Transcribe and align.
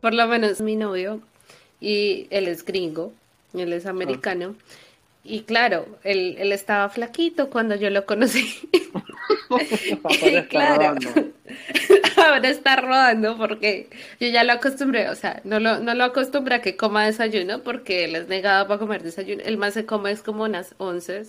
por 0.00 0.14
lo 0.14 0.26
menos 0.26 0.60
mi 0.60 0.76
novio, 0.76 1.20
y 1.80 2.26
él 2.30 2.48
es 2.48 2.64
gringo, 2.64 3.12
él 3.54 3.72
es 3.72 3.86
americano. 3.86 4.54
Y 5.24 5.42
claro, 5.42 5.86
él, 6.04 6.36
él 6.38 6.52
estaba 6.52 6.88
flaquito 6.88 7.50
cuando 7.50 7.74
yo 7.74 7.90
lo 7.90 8.06
conocí. 8.06 8.68
claro, 10.48 10.96
ahora 12.16 12.48
está 12.48 12.76
rodando 12.76 13.36
porque 13.36 13.88
yo 14.20 14.28
ya 14.28 14.44
lo 14.44 14.52
acostumbré, 14.52 15.08
o 15.08 15.14
sea, 15.14 15.40
no 15.44 15.60
lo, 15.60 15.80
no 15.80 15.94
lo 15.94 16.04
acostumbré 16.04 16.56
a 16.56 16.62
que 16.62 16.76
coma 16.76 17.06
desayuno 17.06 17.62
porque 17.62 18.04
él 18.04 18.16
es 18.16 18.28
negado 18.28 18.66
para 18.66 18.78
comer 18.78 19.02
desayuno. 19.02 19.42
El 19.44 19.56
más 19.56 19.74
se 19.74 19.86
come 19.86 20.10
es 20.10 20.22
como 20.22 20.44
unas 20.44 20.74
once 20.78 21.22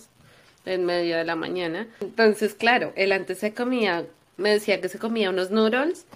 en 0.66 0.84
medio 0.84 1.16
de 1.16 1.24
la 1.24 1.36
mañana. 1.36 1.88
Entonces, 2.00 2.54
claro, 2.54 2.92
él 2.96 3.12
antes 3.12 3.38
se 3.38 3.54
comía, 3.54 4.04
me 4.36 4.50
decía 4.50 4.80
que 4.80 4.88
se 4.88 4.98
comía 4.98 5.30
unos 5.30 5.50
noodles 5.50 6.06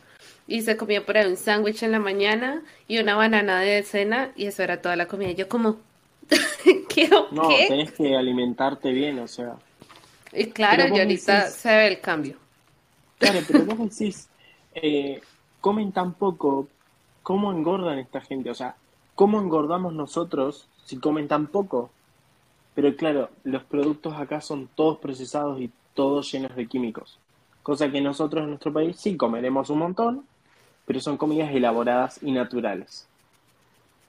y 0.46 0.62
se 0.62 0.76
comía 0.76 1.04
por 1.04 1.16
ahí 1.16 1.26
un 1.26 1.36
sándwich 1.36 1.82
en 1.82 1.92
la 1.92 1.98
mañana 1.98 2.62
y 2.86 2.98
una 2.98 3.16
banana 3.16 3.60
de 3.60 3.82
cena 3.82 4.32
y 4.36 4.46
eso 4.46 4.62
era 4.62 4.82
toda 4.82 4.96
la 4.96 5.06
comida. 5.06 5.32
Yo 5.32 5.48
como, 5.48 5.78
¿qué? 6.88 7.08
No, 7.32 7.48
tenés 7.68 7.92
que 7.92 8.14
alimentarte 8.16 8.92
bien, 8.92 9.18
o 9.18 9.28
sea. 9.28 9.56
Y 10.32 10.46
claro, 10.46 10.94
y 10.94 10.98
ahorita 10.98 11.48
se 11.48 11.68
ve 11.68 11.86
el 11.88 12.00
cambio. 12.00 12.36
Claro, 13.18 13.40
pero 13.46 13.64
vos 13.64 13.78
decís, 13.98 14.28
eh, 14.74 15.20
comen 15.60 15.92
tan 15.92 16.14
poco, 16.14 16.68
¿cómo 17.22 17.52
engordan 17.52 17.98
esta 17.98 18.20
gente? 18.20 18.50
O 18.50 18.54
sea, 18.54 18.74
¿cómo 19.14 19.40
engordamos 19.40 19.94
nosotros 19.94 20.68
si 20.84 20.98
comen 20.98 21.28
tan 21.28 21.46
poco? 21.46 21.90
Pero 22.74 22.94
claro, 22.96 23.30
los 23.44 23.62
productos 23.62 24.14
acá 24.14 24.40
son 24.40 24.68
todos 24.74 24.98
procesados 24.98 25.60
y 25.60 25.70
todos 25.94 26.30
llenos 26.30 26.54
de 26.56 26.66
químicos. 26.66 27.18
Cosa 27.62 27.90
que 27.90 28.00
nosotros 28.00 28.42
en 28.42 28.50
nuestro 28.50 28.72
país 28.72 28.96
sí 28.98 29.16
comeremos 29.16 29.70
un 29.70 29.78
montón, 29.78 30.26
pero 30.86 31.00
son 31.00 31.16
comidas 31.16 31.50
elaboradas 31.54 32.18
y 32.22 32.32
naturales. 32.32 33.06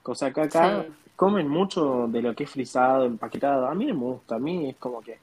Cosa 0.02 0.32
que 0.32 0.42
acá 0.42 0.84
comen 1.16 1.48
mucho 1.48 2.06
de 2.08 2.22
lo 2.22 2.34
que 2.34 2.44
es 2.44 2.50
frisado, 2.50 3.06
empaquetado. 3.06 3.66
A 3.66 3.74
mí 3.74 3.86
me 3.86 3.92
gusta, 3.92 4.36
a 4.36 4.38
mí 4.38 4.68
es 4.68 4.76
como 4.76 5.00
que 5.00 5.18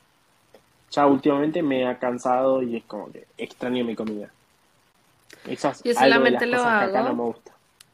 ya 0.92 1.08
últimamente 1.08 1.62
me 1.62 1.88
ha 1.88 1.98
cansado 1.98 2.62
y 2.62 2.78
es 2.78 2.84
como 2.84 3.12
que 3.12 3.26
extraño 3.38 3.86
mi 3.86 3.96
comida. 3.96 4.30
Yo 5.84 5.94
solamente 5.94 6.46
lo 6.46 6.62
hago. 6.64 7.36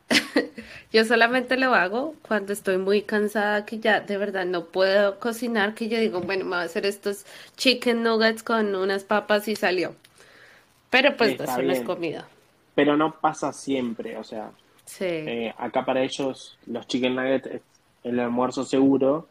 yo 0.92 1.06
solamente 1.06 1.56
lo 1.58 1.76
hago 1.76 2.16
cuando 2.28 2.52
estoy 2.52 2.78
muy 2.78 3.04
cansada 3.04 3.66
que 3.66 3.78
ya 3.80 4.00
de 4.00 4.18
verdad 4.18 4.46
no 4.46 4.66
puedo 4.66 5.20
cocinar, 5.20 5.76
que 5.76 5.88
yo 5.88 6.00
digo, 6.00 6.22
bueno, 6.22 6.46
me 6.46 6.52
voy 6.52 6.60
a 6.60 6.62
hacer 6.64 6.86
estos 6.86 7.26
chicken 7.58 8.02
nuggets 8.02 8.42
con 8.42 8.74
unas 8.74 9.04
papas 9.04 9.48
y 9.48 9.56
salió. 9.56 9.94
Pero 10.90 11.16
pues 11.16 11.40
eso 11.40 11.62
no 11.62 11.72
es 11.72 11.82
comida 11.82 12.28
pero 12.80 12.96
no 12.96 13.12
pasa 13.20 13.52
siempre, 13.52 14.16
o 14.16 14.24
sea, 14.24 14.52
eh, 15.02 15.54
acá 15.58 15.84
para 15.84 16.02
ellos 16.02 16.58
los 16.66 16.88
chicken 16.88 17.14
nuggets 17.14 17.48
es 17.48 17.62
el 18.06 18.18
almuerzo 18.22 18.64
seguro. 18.64 19.28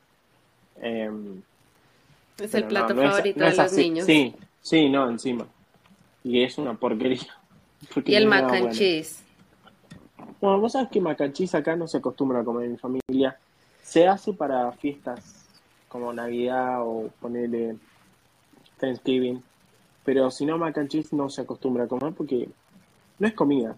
Em, 0.82 1.40
es 2.38 2.52
el 2.52 2.64
plato 2.64 2.94
favorito 2.94 3.42
de 3.42 3.56
los 3.56 3.72
niños. 3.72 4.04
Sí, 4.04 4.34
sí, 4.60 4.90
no, 4.90 5.08
encima. 5.08 5.46
Y 6.22 6.42
es 6.42 6.58
una 6.58 6.74
porquería. 6.74 7.26
Y 8.04 8.16
el 8.16 8.26
mac 8.26 8.52
and 8.52 8.72
cheese. 8.72 9.22
Bueno, 10.42 10.60
vos 10.60 10.72
sabés 10.72 10.90
que 10.90 11.00
mac 11.00 11.18
and 11.22 11.32
cheese 11.32 11.54
acá 11.54 11.74
no 11.74 11.88
se 11.88 11.96
acostumbra 11.96 12.40
a 12.40 12.44
comer 12.44 12.66
en 12.66 12.72
mi 12.72 12.76
familia. 12.76 13.38
Se 13.82 14.06
hace 14.06 14.34
para 14.34 14.70
fiestas 14.72 15.48
como 15.88 16.12
Navidad 16.12 16.82
o 16.82 17.08
ponerle 17.18 17.78
Thanksgiving. 18.78 19.42
Pero 20.04 20.30
si 20.30 20.44
no, 20.44 20.58
mac 20.58 20.76
and 20.76 20.90
cheese 20.90 21.16
no 21.16 21.30
se 21.30 21.40
acostumbra 21.40 21.84
a 21.84 21.88
comer 21.88 22.12
porque 22.12 22.50
no 23.18 23.26
es 23.26 23.34
comida. 23.34 23.76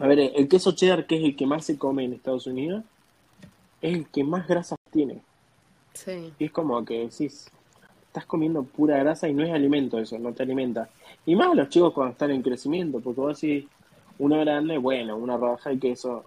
A 0.00 0.06
ver, 0.06 0.18
el 0.18 0.48
queso 0.48 0.72
cheddar, 0.72 1.06
que 1.06 1.16
es 1.16 1.24
el 1.24 1.36
que 1.36 1.46
más 1.46 1.64
se 1.64 1.78
come 1.78 2.04
en 2.04 2.14
Estados 2.14 2.46
Unidos, 2.46 2.82
es 3.80 3.94
el 3.94 4.06
que 4.06 4.24
más 4.24 4.46
grasa 4.48 4.76
tiene. 4.90 5.20
Sí. 5.92 6.32
Y 6.38 6.44
es 6.46 6.50
como 6.50 6.84
que 6.84 7.00
decís, 7.00 7.48
estás 8.06 8.26
comiendo 8.26 8.64
pura 8.64 8.98
grasa 8.98 9.28
y 9.28 9.34
no 9.34 9.44
es 9.44 9.52
alimento 9.52 9.98
eso, 9.98 10.18
no 10.18 10.32
te 10.32 10.42
alimenta. 10.42 10.88
Y 11.26 11.36
más 11.36 11.52
a 11.52 11.54
los 11.54 11.68
chicos 11.68 11.92
cuando 11.92 12.12
están 12.12 12.30
en 12.30 12.42
crecimiento, 12.42 13.00
porque 13.00 13.20
vos 13.20 13.40
decís, 13.40 13.66
una 14.18 14.38
grande, 14.38 14.78
bueno, 14.78 15.16
una 15.16 15.36
rodaja 15.36 15.70
de 15.70 15.78
queso. 15.78 16.24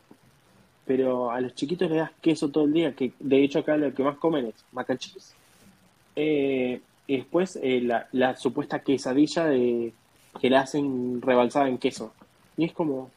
Pero 0.86 1.32
a 1.32 1.42
los 1.42 1.54
chiquitos 1.54 1.90
le 1.90 1.98
das 1.98 2.12
queso 2.22 2.50
todo 2.50 2.66
el 2.66 2.74
día, 2.74 2.94
que 2.94 3.12
de 3.20 3.44
hecho 3.44 3.60
acá 3.60 3.76
lo 3.76 3.94
que 3.94 4.04
más 4.04 4.18
comen 4.18 4.48
es 4.48 4.56
macachis. 4.72 5.34
Eh, 6.16 6.82
y 7.08 7.18
después 7.18 7.58
eh, 7.62 7.82
la, 7.82 8.08
la 8.12 8.36
supuesta 8.36 8.80
quesadilla 8.80 9.46
de 9.46 9.94
que 10.40 10.50
la 10.50 10.62
hacen 10.62 11.22
rebalsada 11.22 11.68
en 11.68 11.78
queso. 11.78 12.14
Y 12.58 12.66
es 12.66 12.74
como 12.74 13.12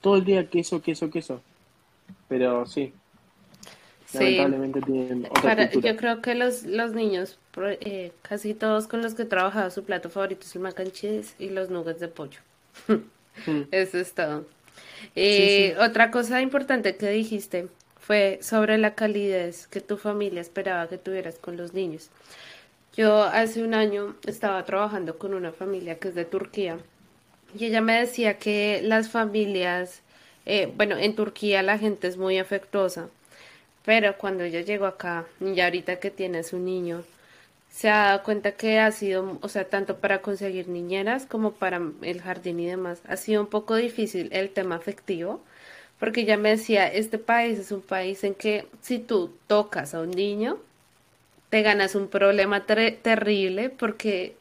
todo 0.00 0.16
el 0.16 0.24
día 0.24 0.48
queso, 0.48 0.82
queso, 0.82 1.10
queso. 1.10 1.40
Pero 2.28 2.66
sí. 2.66 2.92
Lamentablemente 4.12 4.80
tienen 4.82 5.26
otra 5.30 5.70
Yo 5.70 5.96
creo 5.96 6.20
que 6.20 6.34
los, 6.34 6.64
los 6.64 6.92
niños, 6.92 7.38
eh, 7.56 8.10
casi 8.22 8.54
todos 8.54 8.88
con 8.88 9.02
los 9.02 9.14
que 9.14 9.22
he 9.22 9.26
trabajado, 9.26 9.70
su 9.70 9.84
plato 9.84 10.10
favorito 10.10 10.42
es 10.44 10.56
el 10.56 10.62
mac 10.62 10.80
and 10.80 10.92
cheese 10.92 11.34
y 11.38 11.50
los 11.50 11.70
nuggets 11.70 12.00
de 12.00 12.08
pollo. 12.08 12.40
Mm. 12.88 13.62
Eso 13.70 13.98
es 13.98 14.12
todo. 14.12 14.46
Eh, 15.14 15.76
otra 15.78 16.10
cosa 16.10 16.42
importante 16.42 16.96
que 16.96 17.08
dijiste 17.10 17.68
fue 18.00 18.40
sobre 18.42 18.78
la 18.78 18.94
calidez 18.94 19.68
que 19.68 19.80
tu 19.80 19.96
familia 19.96 20.40
esperaba 20.40 20.88
que 20.88 20.98
tuvieras 20.98 21.38
con 21.38 21.56
los 21.56 21.72
niños. 21.72 22.10
Yo 22.96 23.22
hace 23.22 23.62
un 23.62 23.74
año 23.74 24.16
estaba 24.26 24.64
trabajando 24.64 25.16
con 25.16 25.34
una 25.34 25.52
familia 25.52 25.98
que 25.98 26.08
es 26.08 26.14
de 26.16 26.24
Turquía 26.24 26.78
y 27.58 27.66
ella 27.66 27.80
me 27.80 27.98
decía 27.98 28.38
que 28.38 28.80
las 28.82 29.10
familias, 29.10 30.02
eh, 30.46 30.72
bueno, 30.76 30.96
en 30.96 31.14
Turquía 31.14 31.62
la 31.62 31.78
gente 31.78 32.08
es 32.08 32.16
muy 32.16 32.38
afectuosa, 32.38 33.08
pero 33.84 34.16
cuando 34.18 34.44
ella 34.44 34.60
llegó 34.60 34.86
acá, 34.86 35.26
y 35.40 35.60
ahorita 35.60 36.00
que 36.00 36.10
tiene 36.10 36.42
su 36.42 36.58
niño, 36.58 37.04
se 37.70 37.88
ha 37.88 38.04
dado 38.06 38.22
cuenta 38.24 38.52
que 38.52 38.78
ha 38.80 38.90
sido, 38.92 39.38
o 39.42 39.48
sea, 39.48 39.64
tanto 39.68 39.98
para 39.98 40.22
conseguir 40.22 40.68
niñeras 40.68 41.26
como 41.26 41.52
para 41.52 41.80
el 42.02 42.20
jardín 42.20 42.60
y 42.60 42.66
demás, 42.66 43.00
ha 43.08 43.16
sido 43.16 43.42
un 43.42 43.48
poco 43.48 43.76
difícil 43.76 44.28
el 44.32 44.50
tema 44.50 44.76
afectivo, 44.76 45.40
porque 45.98 46.22
ella 46.22 46.36
me 46.36 46.50
decía, 46.50 46.88
este 46.88 47.18
país 47.18 47.58
es 47.58 47.72
un 47.72 47.82
país 47.82 48.24
en 48.24 48.34
que 48.34 48.66
si 48.82 48.98
tú 48.98 49.32
tocas 49.46 49.94
a 49.94 50.00
un 50.00 50.10
niño, 50.10 50.58
te 51.50 51.62
ganas 51.62 51.94
un 51.94 52.08
problema 52.08 52.64
terrible 52.66 53.70
porque, 53.70 54.36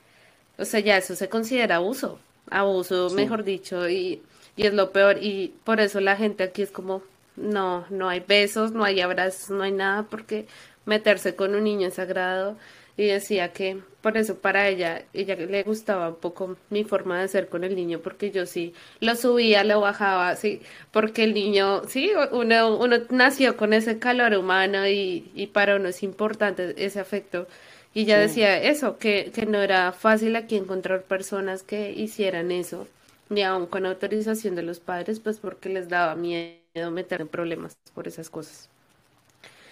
o 0.57 0.65
sea, 0.65 0.79
ya 0.79 0.97
eso 0.97 1.15
se 1.15 1.29
considera 1.29 1.77
abuso, 1.77 2.19
abuso, 2.51 3.09
mejor 3.11 3.43
dicho, 3.43 3.89
y, 3.89 4.21
y 4.55 4.65
es 4.67 4.73
lo 4.73 4.91
peor. 4.91 5.17
Y 5.21 5.53
por 5.63 5.79
eso 5.79 5.99
la 5.99 6.15
gente 6.15 6.43
aquí 6.43 6.61
es 6.61 6.71
como, 6.71 7.01
no, 7.35 7.85
no 7.89 8.09
hay 8.09 8.19
besos, 8.21 8.71
no 8.71 8.83
hay 8.83 9.01
abrazos, 9.01 9.49
no 9.49 9.63
hay 9.63 9.71
nada, 9.71 10.03
porque 10.03 10.47
meterse 10.85 11.35
con 11.35 11.55
un 11.55 11.63
niño 11.63 11.87
es 11.87 11.95
sagrado 11.95 12.57
y 12.97 13.05
decía 13.05 13.53
que 13.53 13.77
por 14.01 14.17
eso 14.17 14.35
para 14.39 14.67
ella, 14.67 15.03
ella 15.13 15.35
le 15.35 15.63
gustaba 15.63 16.09
un 16.09 16.15
poco 16.15 16.57
mi 16.69 16.83
forma 16.83 17.21
de 17.21 17.29
ser 17.29 17.47
con 17.47 17.63
el 17.63 17.73
niño, 17.73 17.99
porque 17.99 18.29
yo 18.31 18.45
sí 18.45 18.73
lo 18.99 19.15
subía, 19.15 19.63
lo 19.63 19.79
bajaba, 19.79 20.35
sí, 20.35 20.61
porque 20.91 21.23
el 21.23 21.33
niño, 21.33 21.83
sí, 21.87 22.11
uno, 22.31 22.75
uno 22.75 22.97
nació 23.09 23.55
con 23.55 23.71
ese 23.71 23.99
calor 23.99 24.33
humano 24.35 24.85
y, 24.85 25.31
y 25.33 25.47
para 25.47 25.77
uno 25.77 25.87
es 25.89 26.03
importante 26.03 26.73
ese 26.77 26.99
afecto. 26.99 27.47
Y 27.93 28.01
ella 28.01 28.19
decía 28.19 28.61
eso, 28.61 28.97
que, 28.97 29.31
que 29.33 29.45
no 29.45 29.59
era 29.59 29.91
fácil 29.91 30.35
aquí 30.35 30.55
encontrar 30.55 31.03
personas 31.03 31.63
que 31.63 31.91
hicieran 31.91 32.51
eso, 32.51 32.87
ni 33.29 33.43
aun 33.43 33.65
con 33.67 33.85
autorización 33.85 34.55
de 34.55 34.63
los 34.63 34.79
padres, 34.79 35.19
pues 35.19 35.39
porque 35.39 35.69
les 35.69 35.89
daba 35.89 36.15
miedo 36.15 36.59
meter 36.91 37.21
en 37.21 37.27
problemas 37.27 37.77
por 37.93 38.07
esas 38.07 38.29
cosas. 38.29 38.69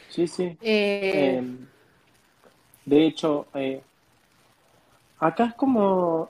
Sí, 0.09 0.27
sí. 0.27 0.57
Eh, 0.61 1.35
em, 1.37 1.67
de 2.85 3.05
hecho, 3.05 3.45
eh, 3.53 3.81
acá 5.19 5.45
es 5.45 5.53
como, 5.53 6.29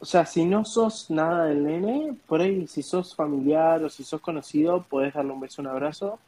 o 0.00 0.04
sea, 0.04 0.24
si 0.26 0.44
no 0.44 0.64
sos 0.64 1.10
nada 1.10 1.44
del 1.46 1.64
nene, 1.64 2.16
por 2.26 2.40
ahí 2.40 2.66
si 2.66 2.82
sos 2.82 3.14
familiar 3.14 3.82
o 3.84 3.90
si 3.90 4.04
sos 4.04 4.20
conocido, 4.20 4.82
podés 4.82 5.14
darle 5.14 5.32
un 5.32 5.40
beso, 5.40 5.62
un 5.62 5.68
abrazo, 5.68 6.18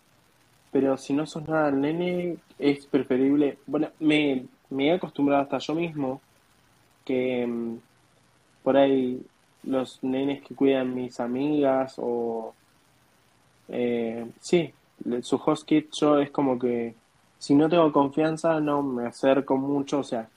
pero 0.72 0.96
si 0.96 1.12
no 1.14 1.26
sos 1.26 1.48
nada 1.48 1.70
nene, 1.70 2.36
es 2.58 2.86
preferible, 2.86 3.58
bueno, 3.66 3.88
me, 3.98 4.46
me 4.70 4.88
he 4.88 4.92
acostumbrado 4.92 5.42
hasta 5.42 5.58
yo 5.58 5.74
mismo, 5.74 6.20
que 7.04 7.46
mm, 7.46 7.76
por 8.62 8.76
ahí 8.76 9.20
los 9.64 10.02
nenes 10.02 10.42
que 10.42 10.54
cuidan 10.54 10.94
mis 10.94 11.20
amigas 11.20 11.94
o, 11.98 12.54
eh, 13.68 14.26
sí, 14.40 14.72
su 15.22 15.36
host 15.44 15.66
kit 15.66 15.92
yo 15.92 16.18
es 16.20 16.30
como 16.30 16.58
que 16.58 16.94
si 17.38 17.54
no 17.54 17.68
tengo 17.68 17.90
confianza 17.92 18.60
no 18.60 18.82
me 18.82 19.06
acerco 19.06 19.56
mucho, 19.56 20.00
o 20.00 20.04
sea, 20.04 20.28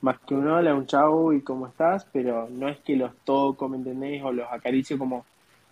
más 0.00 0.18
que 0.20 0.34
un 0.34 0.48
hola, 0.48 0.74
un 0.74 0.86
chau 0.86 1.32
y 1.32 1.42
cómo 1.42 1.66
estás, 1.66 2.06
pero 2.12 2.48
no 2.50 2.68
es 2.68 2.78
que 2.80 2.96
los 2.96 3.16
toco, 3.24 3.68
¿me 3.68 3.76
entendés? 3.78 4.22
O 4.22 4.32
los 4.32 4.50
acaricio 4.50 4.98
como 4.98 5.24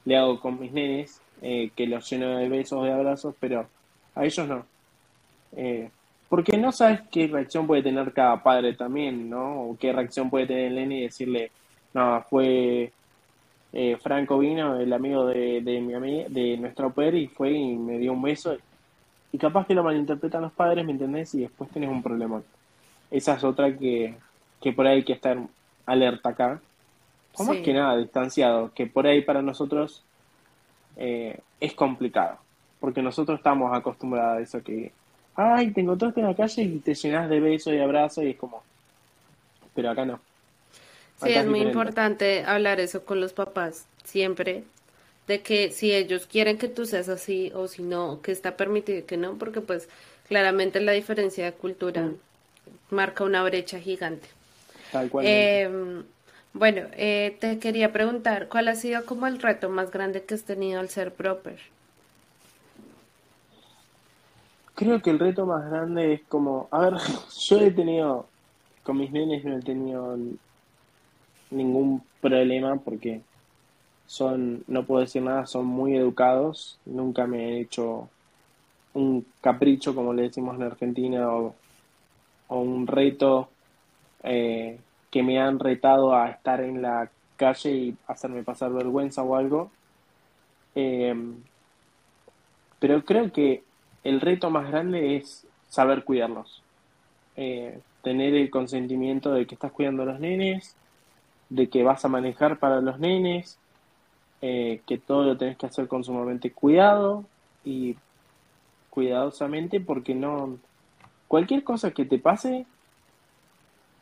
le 0.05 0.17
hago 0.17 0.41
con 0.41 0.59
mis 0.59 0.73
nenes, 0.73 1.21
eh, 1.43 1.71
que 1.77 1.87
los 1.87 2.09
lleno 2.11 2.39
de 2.39 2.49
besos, 2.49 2.85
de 2.85 2.93
abrazos, 2.93 3.35
pero 3.41 3.67
a 4.15 4.25
ellos 4.25 4.49
no. 4.49 4.65
Eh, 5.57 5.91
porque 6.29 6.57
no 6.57 6.71
sabes 6.71 7.01
qué 7.11 7.27
reacción 7.27 7.67
puede 7.67 7.83
tener 7.83 8.13
cada 8.13 8.43
padre 8.43 8.75
también, 8.75 9.29
¿no? 9.29 9.63
O 9.63 9.77
qué 9.79 9.93
reacción 9.93 10.31
puede 10.31 10.47
tener 10.47 10.67
el 10.67 10.75
nene 10.77 10.99
y 10.99 11.03
decirle, 11.03 11.51
no, 11.93 12.23
fue 12.31 12.93
eh, 13.73 13.97
Franco 14.01 14.39
vino, 14.39 14.79
el 14.79 14.93
amigo 14.93 15.27
de, 15.27 15.61
de 15.61 15.81
mi 15.81 15.95
amiga, 15.95 16.29
de 16.29 16.57
nuestra 16.57 16.87
oper, 16.87 17.15
y 17.15 17.27
fue 17.27 17.53
y 17.53 17.75
me 17.77 17.99
dio 17.99 18.13
un 18.13 18.23
beso. 18.23 18.57
Y 19.33 19.39
capaz 19.39 19.67
que 19.67 19.75
lo 19.75 19.85
malinterpretan 19.85 20.43
los 20.43 20.53
padres, 20.53 20.85
¿me 20.85 20.93
entendés? 20.93 21.35
Y 21.35 21.41
después 21.41 21.71
tenés 21.71 21.91
un 21.91 22.03
problema. 22.03 22.43
Esa 23.11 23.35
es 23.35 23.45
otra 23.45 23.77
que, 23.77 24.15
que 24.61 24.73
por 24.73 24.87
ahí 24.87 24.99
hay 24.99 25.05
que 25.05 25.13
estar 25.13 25.39
alerta 25.87 26.31
acá. 26.31 26.61
O 27.35 27.45
más 27.45 27.59
que 27.59 27.73
nada, 27.73 27.97
distanciado, 27.97 28.73
que 28.75 28.87
por 28.87 29.07
ahí 29.07 29.23
para 29.23 29.41
nosotros 29.41 30.05
eh, 30.97 31.39
es 31.61 31.75
complicado. 31.75 32.39
Porque 32.81 33.03
nosotros 33.03 33.39
estamos 33.39 33.77
acostumbrados 33.77 34.39
a 34.39 34.41
eso 34.41 34.63
que, 34.63 34.91
ay, 35.37 35.71
te 35.71 35.83
encontraste 35.83 36.21
en 36.21 36.27
la 36.27 36.35
calle 36.35 36.63
y 36.63 36.79
te 36.79 36.95
llenas 36.95 37.29
de 37.29 37.41
besos 37.41 37.75
y 37.75 37.79
abrazos 37.79 38.25
y 38.25 38.31
es 38.31 38.37
como, 38.37 38.63
pero 39.75 39.91
acá 39.91 40.05
no. 40.05 40.21
Sí, 41.23 41.31
es 41.33 41.47
muy 41.47 41.61
importante 41.61 42.45
hablar 42.45 42.81
eso 42.81 43.05
con 43.05 43.21
los 43.21 43.35
papás, 43.35 43.87
siempre, 44.05 44.65
de 45.27 45.43
que 45.43 45.71
si 45.71 45.93
ellos 45.93 46.27
quieren 46.27 46.57
que 46.57 46.69
tú 46.69 46.87
seas 46.87 47.11
así 47.11 47.53
o 47.55 47.69
si 47.69 47.83
no, 47.83 48.23
que 48.23 48.33
está 48.33 48.57
permitido 48.57 49.05
que 49.05 49.19
no, 49.19 49.35
porque 49.35 49.61
pues 49.61 49.89
claramente 50.29 50.81
la 50.81 50.93
diferencia 50.93 51.45
de 51.45 51.53
cultura 51.53 52.03
mm. 52.03 52.17
marca 52.91 53.25
una 53.25 53.43
brecha 53.43 53.79
gigante. 53.79 54.29
Tal 54.91 55.11
cual. 55.11 55.27
Em, 55.27 56.05
bueno, 56.53 56.83
eh, 56.97 57.37
te 57.39 57.59
quería 57.59 57.93
preguntar, 57.93 58.49
¿cuál 58.49 58.69
ha 58.69 58.75
sido 58.75 59.05
como 59.05 59.27
el 59.27 59.41
reto 59.41 59.69
más 59.69 59.91
grande 59.91 60.23
que 60.23 60.35
has 60.35 60.45
tenido 60.45 60.81
al 60.81 60.89
ser 60.89 61.13
proper? 61.13 61.59
Creo 64.81 65.03
que 65.03 65.11
el 65.11 65.19
reto 65.19 65.45
más 65.45 65.69
grande 65.69 66.15
es 66.15 66.23
como, 66.23 66.67
a 66.71 66.79
ver, 66.79 66.95
yo 67.39 67.59
he 67.59 67.71
tenido, 67.71 68.27
con 68.83 68.97
mis 68.97 69.13
nenes 69.13 69.45
no 69.45 69.59
he 69.59 69.61
tenido 69.61 70.17
ningún 71.51 72.03
problema 72.23 72.77
porque 72.77 73.21
son, 74.07 74.65
no 74.69 74.87
puedo 74.87 75.03
decir 75.03 75.21
nada, 75.21 75.45
son 75.45 75.67
muy 75.67 75.95
educados, 75.97 76.79
nunca 76.87 77.27
me 77.27 77.51
he 77.51 77.61
hecho 77.61 78.09
un 78.95 79.27
capricho, 79.43 79.95
como 79.95 80.15
le 80.15 80.23
decimos 80.23 80.57
en 80.57 80.63
Argentina, 80.63 81.31
o, 81.31 81.55
un 82.49 82.87
reto 82.87 83.51
eh, 84.23 84.81
que 85.11 85.23
me 85.23 85.39
han 85.39 85.59
retado 85.59 86.15
a 86.15 86.31
estar 86.31 86.63
en 86.63 86.81
la 86.81 87.11
calle 87.37 87.71
y 87.71 87.97
hacerme 88.07 88.45
pasar 88.45 88.73
vergüenza 88.73 89.23
o 89.23 89.37
algo. 89.37 89.71
Eh, 90.75 91.15
pero 92.79 93.05
creo 93.05 93.31
que 93.31 93.63
el 94.05 94.21
reto 94.21 94.51
más 94.51 94.71
grande 94.71 95.17
es 95.17 95.47
saber 95.69 96.05
cuidarlos. 96.05 96.63
Eh, 97.37 97.79
tener 98.03 98.35
el 98.35 98.51
consentimiento 98.51 99.33
de 99.33 99.47
que 99.47 99.55
estás 99.55 99.73
cuidando 99.73 100.03
a 100.03 100.07
los 100.07 100.21
nenes, 100.21 100.75
de 101.49 101.69
que 101.69 101.83
vas 101.83 102.05
a 102.05 102.09
manejar 102.09 102.59
para 102.59 102.81
los 102.81 102.99
nenes, 102.99 103.59
eh, 104.43 104.81
que 104.87 104.99
todo 104.99 105.25
lo 105.25 105.37
tenés 105.37 105.57
que 105.59 105.67
hacer 105.67 105.87
con 105.87 106.03
sumamente 106.03 106.51
cuidado 106.53 107.25
y 107.65 107.97
cuidadosamente 108.89 109.81
porque 109.81 110.15
no 110.15 110.59
cualquier 111.29 111.63
cosa 111.63 111.91
que 111.91 112.05
te 112.05 112.19
pase 112.19 112.67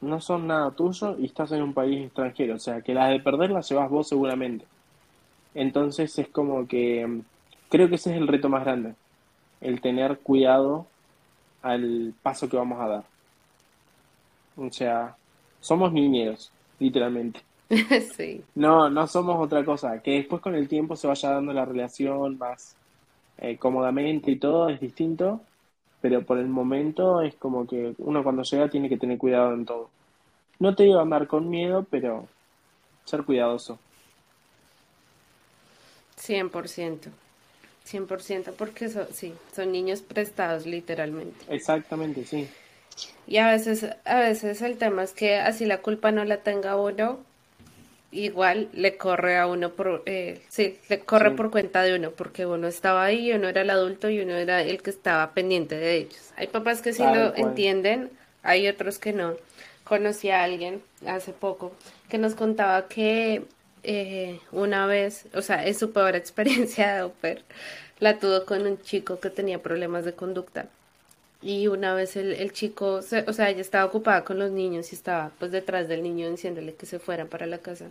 no 0.01 0.21
son 0.21 0.47
nada 0.47 0.71
tuyo 0.71 1.17
y 1.19 1.27
estás 1.27 1.53
en 1.53 1.63
un 1.63 1.75
país 1.75 2.07
extranjero, 2.07 2.55
o 2.55 2.59
sea 2.59 2.83
que 2.83 2.95
las 2.95 3.11
de 3.11 3.21
perder 3.21 3.51
las 3.51 3.69
llevas 3.69 3.91
vos 3.91 4.09
seguramente. 4.09 4.65
Entonces 5.55 6.17
es 6.19 6.29
como 6.29 6.69
que 6.69 7.07
mm, 7.07 7.21
creo 7.69 7.89
que 7.89 7.97
ese 7.97 8.13
es 8.13 8.17
el 8.17 8.29
reto 8.29 8.49
más 8.49 8.65
grande, 8.65 8.95
el 9.61 9.81
tener 9.81 10.19
cuidado 10.19 10.87
al 11.63 12.15
paso 12.23 12.49
que 12.49 12.57
vamos 12.57 12.81
a 12.81 12.89
dar. 12.89 13.05
O 14.57 14.71
sea, 14.73 15.17
somos 15.61 15.93
niñeros, 15.93 16.51
literalmente. 16.79 17.41
sí. 18.17 18.43
No, 18.55 18.89
no 18.89 19.07
somos 19.07 19.37
otra 19.39 19.65
cosa. 19.65 20.03
Que 20.03 20.13
después 20.13 20.41
con 20.41 20.55
el 20.55 20.69
tiempo 20.69 20.97
se 20.97 21.07
vaya 21.07 21.31
dando 21.31 21.53
la 21.53 21.65
relación 21.65 22.39
más 22.39 22.77
eh, 23.39 23.57
cómodamente 23.57 24.31
y 24.31 24.37
todo 24.37 24.69
es 24.69 24.81
distinto. 24.81 25.41
Pero 26.01 26.23
por 26.23 26.39
el 26.39 26.49
momento 26.49 27.23
es 27.23 27.35
como 27.35 27.67
que 27.67 27.95
uno 27.99 28.23
cuando 28.23 28.43
llega 28.43 28.69
tiene 28.69 28.89
que 28.89 28.99
tener 28.99 29.19
cuidado 29.19 29.53
en 29.53 29.67
todo. 29.67 29.91
No 30.61 30.75
te 30.75 30.85
digo 30.85 31.01
andar 31.01 31.27
con 31.27 31.49
miedo, 31.49 31.87
pero 31.91 32.27
ser 33.05 33.25
cuidadoso. 33.25 33.79
100%. 36.21 37.11
100%, 37.91 38.53
porque 38.53 38.91
sí, 39.13 39.35
son 39.55 39.73
niños 39.73 40.03
prestados 40.03 40.67
literalmente. 40.67 41.45
Exactamente, 41.49 42.25
sí. 42.25 42.49
Y 43.27 43.39
a 43.39 43.49
veces, 43.51 43.87
a 44.05 44.19
veces 44.19 44.63
el 44.63 44.77
tema 44.77 45.05
es 45.05 45.13
que 45.13 45.37
así 45.37 45.67
la 45.67 45.79
culpa 45.79 46.11
no 46.11 46.25
la 46.25 46.39
tenga 46.39 46.77
uno, 46.77 47.21
igual 48.11 48.69
le 48.73 48.97
corre 48.97 49.37
a 49.39 49.47
uno 49.47 49.71
por, 49.71 50.03
eh, 50.07 50.43
sí, 50.49 50.79
le 50.89 51.01
corre 51.01 51.33
por 51.33 51.51
cuenta 51.51 51.83
de 51.83 51.95
uno, 51.95 52.11
porque 52.11 52.47
uno 52.47 52.67
estaba 52.67 53.05
ahí, 53.05 53.33
uno 53.33 53.49
era 53.49 53.61
el 53.61 53.71
adulto 53.71 54.09
y 54.09 54.21
uno 54.21 54.35
era 54.35 54.63
el 54.63 54.83
que 54.83 54.91
estaba 54.91 55.33
pendiente 55.33 55.77
de 55.77 55.97
ellos. 55.97 56.33
Hay 56.37 56.47
papás 56.47 56.81
que 56.81 56.93
sí 56.93 57.03
lo 57.03 57.35
entienden, 57.37 58.11
hay 58.43 58.69
otros 58.69 58.99
que 58.99 59.13
no. 59.13 59.35
Conocí 59.85 60.31
a 60.31 60.43
alguien 60.43 60.83
hace 61.07 61.33
poco 61.33 61.73
que 62.09 62.19
nos 62.19 62.35
contaba 62.35 62.89
que 62.89 63.45
eh, 63.83 64.41
una 64.53 64.87
vez, 64.87 65.27
o 65.35 65.43
sea, 65.43 65.67
es 65.67 65.79
su 65.79 65.93
peor 65.93 66.17
experiencia 66.17 66.95
de 66.95 67.03
oper, 67.03 67.43
la 68.01 68.19
tuvo 68.19 68.45
con 68.45 68.67
un 68.67 68.81
chico 68.83 69.21
que 69.21 69.31
tenía 69.31 69.63
problemas 69.63 70.05
de 70.05 70.15
conducta 70.15 70.69
y 71.41 71.69
una 71.69 71.95
vez 71.95 72.17
el, 72.17 72.33
el 72.33 72.53
chico, 72.53 72.95
o 72.95 73.03
sea, 73.03 73.51
ella 73.51 73.61
estaba 73.61 73.85
ocupada 73.85 74.25
con 74.25 74.39
los 74.39 74.51
niños 74.51 74.93
y 74.93 74.97
estaba 74.97 75.31
pues 75.39 75.53
detrás 75.53 75.87
del 75.89 76.03
niño 76.03 76.31
diciéndole 76.31 76.75
que 76.75 76.87
se 76.87 76.99
fueran 76.99 77.29
para 77.29 77.47
la 77.47 77.59
casa. 77.59 77.87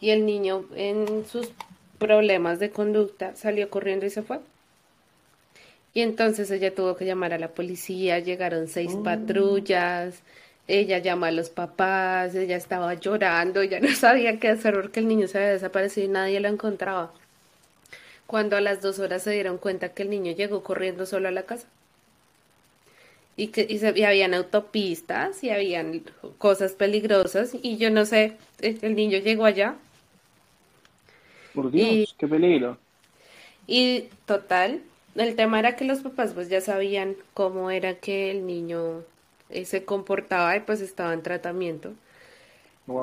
Y 0.00 0.10
el 0.10 0.24
niño 0.24 0.64
en 0.76 1.26
sus 1.26 1.48
problemas 1.98 2.60
de 2.60 2.70
conducta 2.70 3.34
salió 3.34 3.68
corriendo 3.68 4.06
y 4.06 4.10
se 4.10 4.22
fue. 4.22 4.38
Y 5.92 6.02
entonces 6.02 6.50
ella 6.52 6.72
tuvo 6.72 6.96
que 6.96 7.04
llamar 7.04 7.32
a 7.32 7.38
la 7.38 7.48
policía, 7.48 8.20
llegaron 8.20 8.68
seis 8.68 8.92
oh. 8.94 9.02
patrullas, 9.02 10.20
ella 10.68 10.98
llamó 10.98 11.24
a 11.24 11.30
los 11.30 11.48
papás, 11.48 12.34
ella 12.34 12.56
estaba 12.56 12.94
llorando, 12.94 13.64
ya 13.64 13.80
no 13.80 13.88
sabía 13.88 14.38
qué 14.38 14.48
hacer 14.48 14.74
porque 14.74 15.00
el 15.00 15.08
niño 15.08 15.26
se 15.26 15.38
había 15.38 15.50
desaparecido 15.50 16.06
y 16.06 16.10
nadie 16.10 16.40
lo 16.40 16.48
encontraba. 16.48 17.12
Cuando 18.26 18.56
a 18.56 18.60
las 18.60 18.82
dos 18.82 18.98
horas 18.98 19.22
se 19.22 19.30
dieron 19.30 19.56
cuenta 19.56 19.88
que 19.94 20.02
el 20.02 20.10
niño 20.10 20.32
llegó 20.32 20.62
corriendo 20.62 21.06
solo 21.06 21.28
a 21.28 21.30
la 21.30 21.44
casa 21.44 21.66
y 23.38 23.48
que 23.48 23.66
y, 23.70 24.04
habían 24.04 24.34
autopistas 24.34 25.42
y 25.42 25.50
habían 25.50 26.02
cosas 26.36 26.72
peligrosas 26.72 27.52
y 27.62 27.78
yo 27.78 27.88
no 27.88 28.04
sé, 28.04 28.36
el 28.60 28.94
niño 28.94 29.18
llegó 29.18 29.46
allá. 29.46 29.76
Por 31.54 31.70
Dios, 31.70 32.14
qué 32.18 32.28
peligro. 32.28 32.76
Y 33.66 34.08
total, 34.26 34.82
el 35.14 35.36
tema 35.36 35.60
era 35.60 35.76
que 35.76 35.84
los 35.84 36.00
papás 36.00 36.32
pues 36.34 36.48
ya 36.48 36.60
sabían 36.60 37.16
cómo 37.32 37.70
era 37.70 37.94
que 37.94 38.30
el 38.30 38.44
niño 38.44 39.04
eh, 39.50 39.64
se 39.64 39.84
comportaba 39.84 40.56
y 40.56 40.60
pues 40.60 40.80
estaba 40.80 41.12
en 41.12 41.22
tratamiento. 41.22 41.92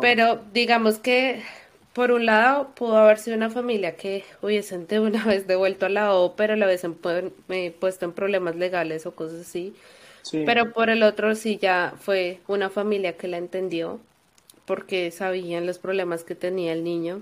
Pero 0.01 0.41
digamos 0.51 0.97
que 0.97 1.43
por 1.93 2.11
un 2.11 2.25
lado 2.25 2.71
pudo 2.75 2.97
haber 2.97 3.19
sido 3.19 3.37
una 3.37 3.49
familia 3.49 3.95
que 3.95 4.23
hubiesen 4.41 4.87
de 4.87 4.99
una 4.99 5.23
vez 5.23 5.47
devuelto 5.47 5.85
a 5.85 5.89
la 5.89 6.13
O, 6.13 6.35
pero 6.35 6.55
la 6.55 6.65
hubiesen 6.65 6.97
eh, 7.49 7.73
puesto 7.79 8.05
en 8.05 8.11
problemas 8.11 8.55
legales 8.55 9.05
o 9.05 9.15
cosas 9.15 9.41
así. 9.41 9.73
Pero 10.31 10.73
por 10.73 10.89
el 10.89 11.03
otro 11.03 11.35
sí 11.35 11.57
ya 11.61 11.93
fue 11.99 12.39
una 12.47 12.71
familia 12.71 13.15
que 13.15 13.27
la 13.27 13.37
entendió 13.37 13.99
porque 14.65 15.11
sabían 15.11 15.67
los 15.67 15.77
problemas 15.77 16.23
que 16.23 16.33
tenía 16.33 16.73
el 16.73 16.83
niño 16.83 17.21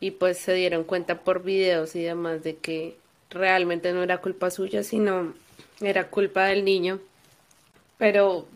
y 0.00 0.10
pues 0.10 0.38
se 0.38 0.52
dieron 0.52 0.82
cuenta 0.84 1.20
por 1.20 1.44
videos 1.44 1.94
y 1.94 2.02
demás 2.02 2.42
de 2.42 2.56
que 2.56 2.96
realmente 3.30 3.92
no 3.92 4.02
era 4.02 4.18
culpa 4.18 4.50
suya, 4.50 4.82
sino 4.82 5.32
era 5.80 6.08
culpa 6.08 6.46
del 6.46 6.64
niño. 6.64 6.98
Pero 7.98 8.46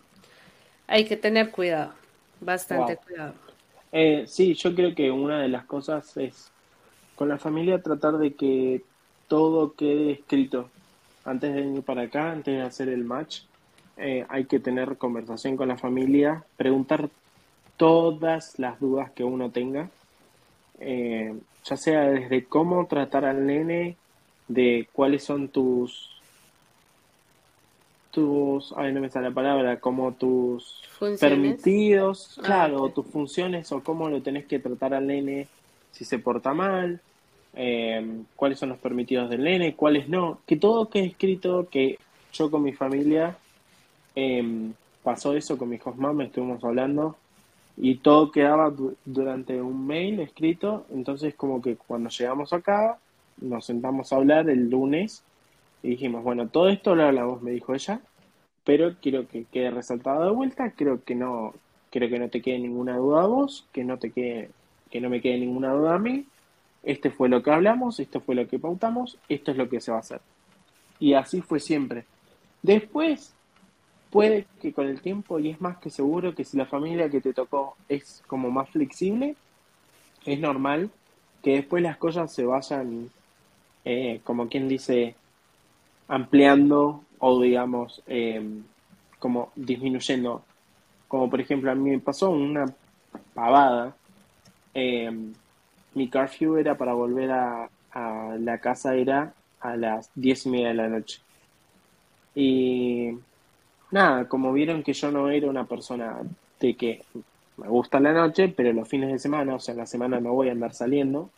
hay 0.86 1.04
que 1.04 1.16
tener 1.16 1.50
cuidado, 1.50 1.92
bastante 2.40 2.96
cuidado. 2.96 3.34
Eh, 3.92 4.24
sí, 4.26 4.54
yo 4.54 4.74
creo 4.74 4.94
que 4.94 5.10
una 5.10 5.40
de 5.40 5.48
las 5.48 5.64
cosas 5.64 6.16
es 6.16 6.50
con 7.14 7.28
la 7.28 7.38
familia 7.38 7.82
tratar 7.82 8.18
de 8.18 8.34
que 8.34 8.82
todo 9.28 9.74
quede 9.74 10.12
escrito 10.12 10.70
antes 11.24 11.54
de 11.54 11.60
venir 11.60 11.82
para 11.82 12.02
acá, 12.02 12.30
antes 12.30 12.54
de 12.54 12.62
hacer 12.62 12.88
el 12.88 13.04
match. 13.04 13.40
Eh, 13.96 14.24
hay 14.28 14.44
que 14.44 14.60
tener 14.60 14.96
conversación 14.96 15.56
con 15.56 15.68
la 15.68 15.76
familia, 15.76 16.44
preguntar 16.56 17.10
todas 17.76 18.58
las 18.58 18.78
dudas 18.78 19.10
que 19.10 19.24
uno 19.24 19.50
tenga, 19.50 19.90
eh, 20.80 21.34
ya 21.64 21.76
sea 21.76 22.02
desde 22.02 22.44
cómo 22.44 22.86
tratar 22.86 23.24
al 23.24 23.44
nene, 23.46 23.96
de 24.46 24.88
cuáles 24.92 25.24
son 25.24 25.48
tus 25.48 26.17
tus, 28.18 28.74
ay 28.76 28.92
no 28.92 29.00
me 29.00 29.10
sale 29.10 29.28
la 29.28 29.34
palabra, 29.34 29.80
como 29.80 30.12
tus 30.12 30.82
permitidos, 31.20 32.38
ah, 32.38 32.42
claro, 32.44 32.88
tus 32.90 33.06
funciones 33.06 33.70
o 33.72 33.82
cómo 33.82 34.08
lo 34.08 34.22
tenés 34.22 34.46
que 34.46 34.58
tratar 34.58 34.94
al 34.94 35.06
nene 35.06 35.48
si 35.92 36.04
se 36.04 36.18
porta 36.18 36.52
mal, 36.52 37.00
eh, 37.54 38.22
cuáles 38.36 38.58
son 38.58 38.70
los 38.70 38.78
permitidos 38.78 39.30
del 39.30 39.44
nene, 39.44 39.74
cuáles 39.74 40.08
no, 40.08 40.40
que 40.46 40.56
todo 40.56 40.88
quede 40.88 41.06
escrito, 41.06 41.68
que 41.70 41.98
yo 42.32 42.50
con 42.50 42.62
mi 42.62 42.72
familia 42.72 43.36
Em, 44.20 44.74
pasó 45.04 45.36
eso 45.36 45.56
con 45.56 45.68
mi 45.68 45.76
hijos 45.76 45.96
mamá, 45.96 46.24
estuvimos 46.24 46.64
hablando 46.64 47.16
y 47.76 47.98
todo 47.98 48.32
quedaba 48.32 48.74
durante 49.04 49.62
un 49.62 49.86
mail 49.86 50.18
escrito, 50.18 50.86
entonces 50.90 51.36
como 51.36 51.62
que 51.62 51.76
cuando 51.76 52.10
llegamos 52.10 52.52
acá, 52.52 52.98
nos 53.40 53.64
sentamos 53.66 54.12
a 54.12 54.16
hablar 54.16 54.50
el 54.50 54.68
lunes 54.68 55.22
y 55.82 55.90
dijimos, 55.90 56.22
bueno, 56.22 56.48
todo 56.48 56.68
esto 56.68 56.94
lo 56.94 57.04
hablamos, 57.04 57.42
me 57.42 57.52
dijo 57.52 57.74
ella, 57.74 58.00
pero 58.64 58.96
quiero 59.00 59.26
que 59.28 59.44
quede 59.44 59.70
resaltado 59.70 60.24
de 60.24 60.30
vuelta, 60.30 60.72
creo 60.72 61.02
que 61.04 61.14
no, 61.14 61.54
creo 61.90 62.08
que 62.08 62.18
no 62.18 62.28
te 62.28 62.42
quede 62.42 62.58
ninguna 62.58 62.96
duda 62.96 63.22
a 63.22 63.26
vos, 63.26 63.66
que 63.72 63.84
no 63.84 63.98
te 63.98 64.10
quede, 64.10 64.50
que 64.90 65.00
no 65.00 65.08
me 65.08 65.20
quede 65.20 65.38
ninguna 65.38 65.72
duda 65.72 65.94
a 65.94 65.98
mí, 65.98 66.26
este 66.82 67.10
fue 67.10 67.28
lo 67.28 67.42
que 67.42 67.50
hablamos, 67.50 68.00
esto 68.00 68.20
fue 68.20 68.34
lo 68.34 68.46
que 68.48 68.58
pautamos, 68.58 69.18
esto 69.28 69.50
es 69.50 69.56
lo 69.56 69.68
que 69.68 69.80
se 69.80 69.90
va 69.90 69.98
a 69.98 70.00
hacer. 70.00 70.20
Y 71.00 71.14
así 71.14 71.42
fue 71.42 71.60
siempre. 71.60 72.04
Después, 72.62 73.34
puede 74.10 74.46
que 74.60 74.72
con 74.72 74.86
el 74.86 75.00
tiempo, 75.00 75.38
y 75.38 75.50
es 75.50 75.60
más 75.60 75.78
que 75.78 75.90
seguro 75.90 76.34
que 76.34 76.44
si 76.44 76.56
la 76.56 76.66
familia 76.66 77.10
que 77.10 77.20
te 77.20 77.32
tocó 77.32 77.76
es 77.88 78.22
como 78.26 78.50
más 78.50 78.70
flexible, 78.70 79.36
es 80.24 80.40
normal 80.40 80.90
que 81.42 81.56
después 81.56 81.82
las 81.82 81.96
cosas 81.96 82.32
se 82.32 82.44
vayan, 82.44 83.10
eh, 83.84 84.20
como 84.24 84.48
quien 84.48 84.68
dice, 84.68 85.14
ampliando 86.08 87.04
o 87.18 87.40
digamos, 87.40 88.02
em, 88.06 88.64
como 89.18 89.52
disminuyendo. 89.56 90.42
Como 91.08 91.30
por 91.30 91.40
ejemplo, 91.40 91.70
a 91.70 91.74
mí 91.74 91.90
me 91.90 92.00
pasó 92.00 92.30
una 92.30 92.66
pavada. 93.34 93.94
Em, 94.74 95.32
mi 95.94 96.08
curfew 96.10 96.56
era 96.58 96.76
para 96.76 96.94
volver 96.94 97.30
a, 97.32 97.70
a 97.92 98.36
la 98.38 98.58
casa, 98.58 98.94
era 98.94 99.34
a 99.60 99.76
las 99.76 100.10
diez 100.14 100.46
y 100.46 100.50
media 100.50 100.68
de 100.68 100.74
la 100.74 100.88
noche. 100.88 101.20
Y 102.34 103.10
nada, 103.90 104.28
como 104.28 104.52
vieron 104.52 104.82
que 104.82 104.92
yo 104.92 105.10
no 105.10 105.28
era 105.30 105.48
una 105.48 105.64
persona 105.64 106.18
de 106.60 106.76
que 106.76 107.02
me 107.56 107.68
gusta 107.68 108.00
la 108.00 108.12
noche, 108.12 108.48
pero 108.48 108.72
los 108.72 108.88
fines 108.88 109.10
de 109.10 109.18
semana, 109.18 109.56
o 109.56 109.60
sea, 109.60 109.72
en 109.72 109.78
la 109.78 109.86
semana 109.86 110.20
no 110.20 110.32
voy 110.32 110.48
a 110.48 110.52
andar 110.52 110.74
saliendo. 110.74 111.30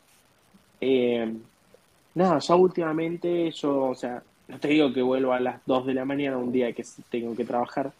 Eh, 0.80 1.34
nada, 2.14 2.38
ya 2.38 2.54
últimamente 2.54 3.50
yo, 3.52 3.84
o 3.84 3.94
sea, 3.94 4.22
no 4.50 4.58
te 4.58 4.68
digo 4.68 4.92
que 4.92 5.02
vuelvo 5.02 5.32
a 5.32 5.40
las 5.40 5.64
2 5.66 5.86
de 5.86 5.94
la 5.94 6.04
mañana 6.04 6.36
un 6.36 6.52
día 6.52 6.72
que 6.72 6.84
tengo 7.08 7.36
que 7.36 7.44
trabajar, 7.44 7.92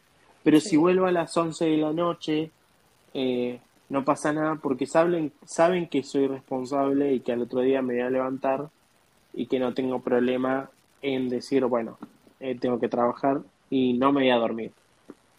pero 0.43 0.61
si 0.61 0.77
vuelvo 0.77 1.07
a 1.07 1.13
las 1.13 1.37
11 1.37 1.65
de 1.65 1.77
la 1.77 1.93
noche, 1.93 2.51
eh, 3.15 3.61
no 3.89 4.05
pasa 4.05 4.33
nada 4.33 4.57
porque 4.57 4.87
saben, 4.87 5.33
saben 5.47 5.87
que 5.87 6.03
soy 6.03 6.27
responsable 6.27 7.13
y 7.13 7.21
que 7.21 7.33
al 7.33 7.43
otro 7.43 7.61
día 7.61 7.83
me 7.83 7.95
voy 7.95 8.03
a 8.03 8.11
levantar 8.11 8.69
y 9.33 9.47
que 9.47 9.59
no 9.59 9.75
tengo 9.75 10.01
problema 10.01 10.71
en 11.03 11.29
decir, 11.29 11.65
bueno, 11.67 11.99
eh, 12.41 12.57
tengo 12.59 12.81
que 12.81 12.89
trabajar 12.89 13.41
y 13.69 13.93
no 13.93 14.13
me 14.13 14.23
voy 14.23 14.31
a 14.31 14.37
dormir. 14.37 14.73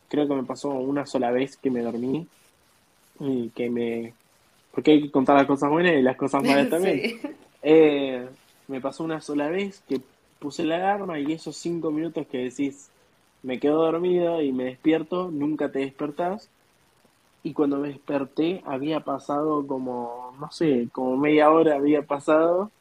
Creo 0.07 0.27
que 0.27 0.35
me 0.35 0.43
pasó 0.43 0.69
una 0.69 1.05
sola 1.05 1.31
vez 1.31 1.57
que 1.57 1.71
me 1.71 1.81
dormí 1.81 2.27
y 3.19 3.49
que 3.49 3.69
me... 3.69 4.13
Porque 4.71 4.91
hay 4.91 5.01
que 5.03 5.11
contar 5.11 5.35
las 5.35 5.47
cosas 5.47 5.69
buenas 5.69 5.93
y 5.93 6.01
las 6.01 6.15
cosas 6.15 6.43
malas 6.43 6.69
también. 6.69 7.19
Eh, 7.61 8.27
me 8.67 8.79
pasó 8.79 9.03
una 9.03 9.19
sola 9.21 9.49
vez 9.49 9.81
que 9.87 10.01
puse 10.41 10.65
la 10.65 10.75
alarma 10.75 11.19
y 11.19 11.31
esos 11.31 11.55
cinco 11.55 11.91
minutos 11.91 12.27
que 12.27 12.39
decís, 12.39 12.89
me 13.43 13.59
quedo 13.59 13.83
dormido 13.83 14.41
y 14.41 14.51
me 14.51 14.65
despierto, 14.65 15.31
nunca 15.31 15.71
te 15.71 15.79
despertás. 15.79 16.49
Y 17.43 17.53
cuando 17.53 17.77
me 17.77 17.87
desperté 17.87 18.61
había 18.65 18.99
pasado 18.99 19.65
como, 19.65 20.35
no 20.39 20.51
sé, 20.51 20.89
como 20.91 21.15
media 21.15 21.49
hora 21.49 21.75
había 21.75 22.01
pasado 22.01 22.71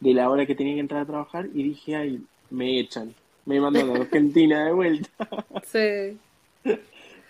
de 0.00 0.14
la 0.14 0.30
hora 0.30 0.46
que 0.46 0.54
tenía 0.54 0.74
que 0.74 0.80
entrar 0.80 1.02
a 1.02 1.06
trabajar 1.06 1.48
y 1.52 1.64
dije, 1.64 1.96
ay, 1.96 2.22
me 2.50 2.78
echan 2.78 3.14
me 3.46 3.60
mandó 3.60 3.94
a 3.94 3.96
Argentina 4.02 4.66
de 4.66 4.72
vuelta. 4.72 5.10
Sí. 5.64 6.18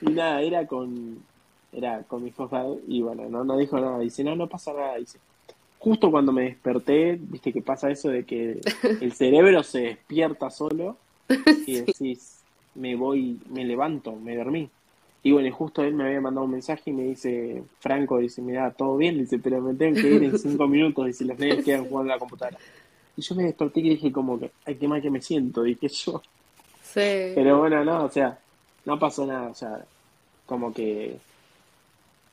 y 0.00 0.10
nada, 0.10 0.42
era 0.42 0.66
con 0.66 1.22
era 1.72 2.02
con 2.04 2.24
mi 2.24 2.30
papá 2.30 2.64
y 2.88 3.02
bueno, 3.02 3.28
no, 3.28 3.44
no 3.44 3.56
dijo 3.56 3.78
nada. 3.78 4.00
Dice, 4.00 4.24
no, 4.24 4.34
no 4.34 4.48
pasa 4.48 4.72
nada. 4.72 4.96
Dice, 4.96 5.20
justo 5.86 6.10
cuando 6.10 6.32
me 6.32 6.42
desperté, 6.42 7.16
viste 7.16 7.52
que 7.52 7.62
pasa 7.62 7.88
eso 7.88 8.08
de 8.08 8.24
que 8.24 8.60
el 9.00 9.12
cerebro 9.12 9.62
se 9.62 9.82
despierta 9.82 10.50
solo 10.50 10.96
y 11.64 11.74
decís, 11.80 12.40
me 12.74 12.96
voy, 12.96 13.38
me 13.50 13.64
levanto, 13.64 14.16
me 14.16 14.34
dormí. 14.34 14.68
Y 15.22 15.30
bueno, 15.30 15.54
justo 15.54 15.84
él 15.84 15.94
me 15.94 16.02
había 16.02 16.20
mandado 16.20 16.44
un 16.44 16.50
mensaje 16.50 16.90
y 16.90 16.92
me 16.92 17.04
dice, 17.04 17.62
Franco, 17.78 18.18
dice, 18.18 18.42
mira, 18.42 18.72
todo 18.72 18.96
bien, 18.96 19.16
dice, 19.16 19.38
pero 19.38 19.60
me 19.60 19.74
tengo 19.74 20.00
que 20.00 20.10
ir 20.10 20.24
en 20.24 20.36
cinco 20.36 20.66
minutos, 20.68 21.06
dice, 21.06 21.24
los 21.24 21.38
niños 21.38 21.64
quedan 21.64 21.84
jugando 21.84 22.10
en 22.10 22.16
la 22.16 22.18
computadora. 22.18 22.58
Y 23.16 23.22
yo 23.22 23.36
me 23.36 23.44
desperté 23.44 23.78
y 23.78 23.90
dije 23.90 24.10
como 24.10 24.40
que, 24.40 24.50
ay, 24.64 24.74
qué 24.74 24.88
mal 24.88 25.00
que 25.00 25.10
me 25.10 25.22
siento, 25.22 25.62
dije 25.62 25.86
yo. 25.86 26.20
Sí. 26.82 27.30
Pero 27.32 27.60
bueno, 27.60 27.84
no, 27.84 28.06
o 28.06 28.10
sea, 28.10 28.36
no 28.86 28.98
pasó 28.98 29.24
nada, 29.24 29.50
o 29.50 29.54
sea, 29.54 29.84
como 30.46 30.74
que 30.74 31.16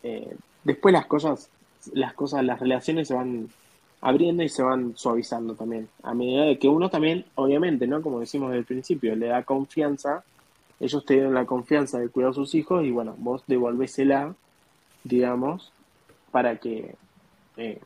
eh, 0.01 0.35
después 0.63 0.91
las 0.91 1.05
cosas, 1.05 1.51
las 1.93 2.13
cosas, 2.13 2.43
las 2.43 2.59
relaciones 2.59 3.07
se 3.07 3.13
van 3.13 3.49
abriendo 4.01 4.43
y 4.43 4.49
se 4.49 4.63
van 4.63 4.95
suavizando 4.95 5.55
también. 5.55 5.89
A 6.03 6.13
medida 6.13 6.43
de 6.43 6.59
que 6.59 6.67
uno 6.67 6.89
también, 6.89 7.25
obviamente, 7.35 7.87
¿no? 7.87 8.01
Como 8.01 8.19
decimos 8.19 8.49
desde 8.49 8.59
el 8.59 8.65
principio, 8.65 9.15
le 9.15 9.27
da 9.27 9.43
confianza, 9.43 10.23
ellos 10.79 11.05
te 11.05 11.15
dieron 11.15 11.33
la 11.33 11.45
confianza 11.45 11.99
de 11.99 12.09
cuidar 12.09 12.31
a 12.31 12.33
sus 12.33 12.55
hijos 12.55 12.83
y 12.83 12.91
bueno, 12.91 13.15
vos 13.17 13.43
devolvésela, 13.47 14.35
digamos, 15.03 15.71
para 16.31 16.57
que 16.57 16.95
eh, 17.57 17.79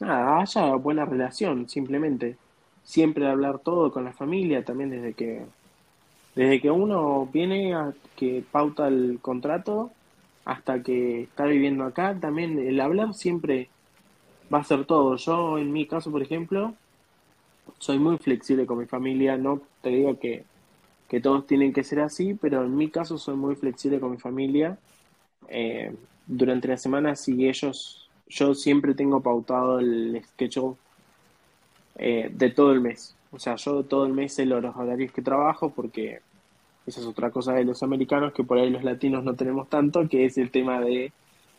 haya 0.00 0.74
buena 0.76 1.04
relación, 1.04 1.68
simplemente. 1.68 2.36
Siempre 2.82 3.26
hablar 3.28 3.60
todo 3.60 3.90
con 3.92 4.04
la 4.04 4.12
familia, 4.12 4.64
también 4.64 4.90
desde 4.90 5.14
que 5.14 5.46
desde 6.34 6.60
que 6.60 6.70
uno 6.70 7.28
viene 7.32 7.74
a 7.74 7.92
que 8.16 8.44
pauta 8.50 8.88
el 8.88 9.18
contrato 9.22 9.90
hasta 10.44 10.82
que 10.82 11.22
está 11.22 11.44
viviendo 11.46 11.84
acá, 11.84 12.16
también 12.20 12.58
el 12.58 12.80
hablar 12.80 13.14
siempre 13.14 13.68
va 14.52 14.58
a 14.58 14.64
ser 14.64 14.84
todo. 14.84 15.16
Yo 15.16 15.58
en 15.58 15.72
mi 15.72 15.86
caso, 15.86 16.10
por 16.10 16.22
ejemplo, 16.22 16.74
soy 17.78 17.98
muy 17.98 18.18
flexible 18.18 18.66
con 18.66 18.78
mi 18.78 18.86
familia, 18.86 19.36
no 19.36 19.60
te 19.82 19.90
digo 19.90 20.18
que, 20.18 20.44
que 21.08 21.20
todos 21.20 21.46
tienen 21.46 21.72
que 21.72 21.84
ser 21.84 22.00
así, 22.00 22.34
pero 22.34 22.64
en 22.64 22.76
mi 22.76 22.90
caso 22.90 23.18
soy 23.18 23.36
muy 23.36 23.56
flexible 23.56 24.00
con 24.00 24.10
mi 24.10 24.18
familia. 24.18 24.78
Eh, 25.48 25.94
durante 26.26 26.68
la 26.68 26.76
semana, 26.76 27.16
si 27.16 27.46
ellos 27.46 28.08
yo 28.28 28.54
siempre 28.54 28.94
tengo 28.94 29.20
pautado 29.20 29.78
el 29.78 30.20
schedule 30.24 30.76
eh, 31.96 32.30
de 32.32 32.50
todo 32.50 32.72
el 32.72 32.80
mes. 32.80 33.14
O 33.30 33.38
sea, 33.38 33.56
yo 33.56 33.84
todo 33.84 34.06
el 34.06 34.12
mes 34.12 34.34
sé 34.34 34.46
los 34.46 34.64
horarios 34.76 35.12
que 35.12 35.22
trabajo 35.22 35.70
porque 35.70 36.20
esa 36.86 37.00
es 37.00 37.06
otra 37.06 37.30
cosa 37.30 37.54
de 37.54 37.64
los 37.64 37.82
americanos 37.82 38.32
que 38.32 38.44
por 38.44 38.58
ahí 38.58 38.70
los 38.70 38.84
latinos 38.84 39.24
no 39.24 39.34
tenemos 39.34 39.68
tanto, 39.68 40.08
que 40.08 40.26
es 40.26 40.36
el 40.38 40.50
tema 40.50 40.80
de 40.80 41.12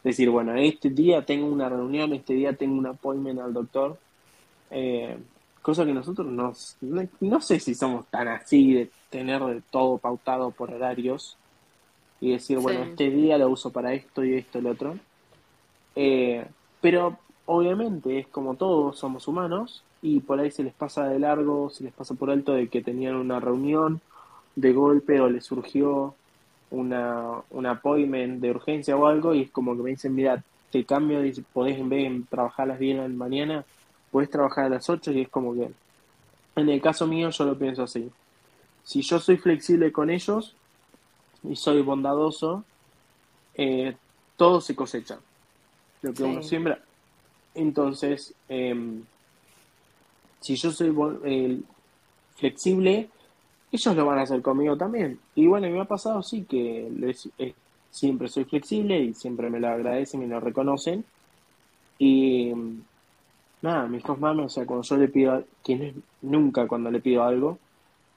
decir, 0.04 0.30
bueno, 0.30 0.56
este 0.56 0.90
día 0.90 1.26
tengo 1.26 1.48
una 1.48 1.68
reunión, 1.68 2.14
este 2.14 2.36
día 2.36 2.54
tengo 2.54 2.78
un 2.78 2.86
appointment 2.86 3.40
al 3.40 3.54
doctor. 3.54 3.98
Eh, 4.70 5.18
cosa 5.64 5.84
que 5.84 5.94
nosotros 5.94 6.28
no, 6.28 6.54
no, 7.22 7.42
sé 7.42 7.60
si 7.60 7.74
somos 7.74 8.06
tan 8.08 8.28
así 8.28 8.74
de 8.74 8.92
tener 9.10 9.42
todo 9.72 9.98
pautado 9.98 10.52
por 10.52 10.72
horarios 10.72 11.38
y 12.22 12.32
decir, 12.32 12.60
bueno, 12.60 12.84
este 12.84 13.10
día 13.10 13.40
lo 13.40 13.50
uso 13.50 13.72
para 13.72 13.94
esto 13.94 14.24
y 14.24 14.36
esto 14.36 14.60
y 14.60 14.62
lo 14.62 14.72
otro. 14.72 14.96
Eh, 15.96 16.46
pero 16.82 17.18
obviamente 17.48 18.20
es 18.20 18.28
como 18.28 18.56
todos, 18.56 19.00
somos 19.00 19.28
humanos 19.28 19.84
y 20.04 20.20
por 20.20 20.40
ahí 20.40 20.52
se 20.52 20.64
les 20.64 20.74
pasa 20.74 21.08
de 21.08 21.18
largo, 21.18 21.72
se 21.72 21.84
les 21.84 21.94
pasa 21.94 22.14
por 22.14 22.30
alto 22.30 22.54
de 22.54 22.68
que 22.68 22.84
tenían 22.84 23.16
una 23.16 23.40
reunión 23.40 24.02
de 24.56 24.74
golpe 24.74 25.20
o 25.20 25.30
les 25.30 25.46
surgió 25.46 26.16
una, 26.72 27.42
un 27.52 27.66
appointment 27.66 28.42
de 28.42 28.52
urgencia 28.52 28.96
o 28.96 29.06
algo 29.06 29.34
y 29.34 29.42
es 29.42 29.52
como 29.52 29.76
que 29.76 29.84
me 29.84 29.90
dicen, 29.92 30.16
mira, 30.16 30.44
te 30.72 30.86
cambio, 30.86 31.26
y 31.26 31.32
podés 31.54 31.78
en 31.80 31.90
vez 31.90 32.12
de 32.12 32.24
trabajar 32.30 32.66
a 32.66 32.68
las 32.74 32.80
10 32.80 32.98
de 32.98 33.10
la 33.10 33.16
mañana, 33.16 33.66
podés 34.12 34.30
trabajar 34.30 34.66
a 34.66 34.70
las 34.70 34.90
8 34.90 35.12
y 35.12 35.22
es 35.22 35.30
como 35.30 35.54
que, 35.54 35.70
en 36.56 36.70
el 36.70 36.82
caso 36.82 37.08
mío 37.08 37.30
yo 37.30 37.46
lo 37.46 37.58
pienso 37.58 37.84
así. 37.84 38.10
Si 38.84 39.02
yo 39.02 39.20
soy 39.20 39.38
flexible 39.38 39.92
con 39.92 40.10
ellos 40.10 40.56
y 41.44 41.56
soy 41.56 41.82
bondadoso, 41.82 42.64
eh, 43.56 43.96
todo 44.36 44.62
se 44.62 44.76
cosecha 44.76 45.20
lo 46.02 46.14
que 46.14 46.24
uno 46.24 46.44
siembra. 46.44 46.80
Entonces, 47.54 48.34
em, 48.50 49.04
si 50.42 50.56
yo 50.56 50.72
soy 50.72 50.94
flexible, 52.36 53.10
ellos 53.76 53.96
lo 53.96 54.06
van 54.06 54.20
a 54.20 54.24
hacer 54.24 54.42
conmigo 54.42 54.76
también. 54.78 55.20
Y 55.36 55.48
bueno, 55.48 55.70
me 55.70 55.80
ha 55.80 55.86
pasado 55.86 56.22
sí 56.24 56.44
que 56.44 56.90
eh, 57.38 57.54
siempre 57.90 58.28
soy 58.28 58.46
flexible 58.46 59.00
y 59.00 59.14
siempre 59.14 59.50
me 59.50 59.60
lo 59.60 59.70
agradecen 59.70 60.24
y 60.24 60.28
lo 60.28 60.40
reconocen. 60.40 61.06
Y 61.98 62.52
nada, 63.62 63.88
mis 63.88 64.04
dos 64.04 64.20
manos, 64.20 64.46
o 64.46 64.50
sea, 64.50 64.66
cuando 64.66 64.84
yo 64.84 64.98
le 64.98 65.08
pido, 65.08 65.44
quien 65.64 65.84
es 65.84 65.96
nunca 66.22 66.68
cuando 66.68 66.92
le 66.92 67.00
pido 67.00 67.24
algo, 67.24 67.58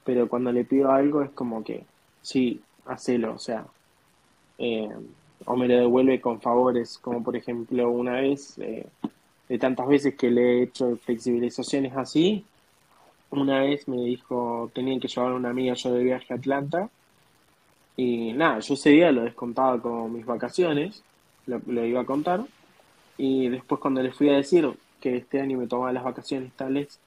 pero 0.03 0.27
cuando 0.27 0.51
le 0.51 0.65
pido 0.65 0.91
algo 0.91 1.21
es 1.21 1.29
como 1.31 1.63
que, 1.63 1.85
sí, 2.21 2.61
hacelo, 2.85 3.35
o 3.35 3.39
sea, 3.39 3.65
eh, 4.57 4.89
o 5.45 5.55
me 5.55 5.67
lo 5.67 5.75
devuelve 5.75 6.19
con 6.19 6.41
favores, 6.41 6.97
como 6.97 7.23
por 7.23 7.35
ejemplo 7.35 7.89
una 7.89 8.13
vez, 8.21 8.57
eh, 8.59 8.85
de 9.47 9.57
tantas 9.57 9.87
veces 9.87 10.15
que 10.15 10.29
le 10.29 10.41
he 10.41 10.63
hecho 10.63 10.97
flexibilizaciones 10.97 11.95
así, 11.95 12.45
una 13.31 13.59
vez 13.61 13.87
me 13.87 13.97
dijo, 13.97 14.71
tenía 14.73 14.99
que 14.99 15.07
llevar 15.07 15.31
a 15.31 15.35
una 15.35 15.49
amiga 15.49 15.73
yo 15.73 15.93
de 15.93 16.03
viaje 16.03 16.33
a 16.33 16.37
Atlanta, 16.37 16.89
y 17.99 18.31
nada, 18.31 18.59
yo 18.59 18.75
ese 18.75 18.91
día 18.91 19.11
lo 19.11 19.23
descontaba 19.23 19.81
como 19.81 20.07
mis 20.07 20.25
vacaciones, 20.25 21.03
lo, 21.45 21.85
iba 21.85 21.99
a 21.99 22.05
contar. 22.05 22.45
Y 23.17 23.49
después 23.49 23.81
cuando 23.81 24.01
le 24.01 24.13
fui 24.13 24.29
a 24.29 24.37
decir 24.37 24.69
que 25.01 25.17
este 25.17 25.41
año 25.41 25.57
me 25.57 25.67
tomaba 25.67 25.91
las 25.91 26.05
vacaciones 26.05 26.53
tales, 26.53 26.97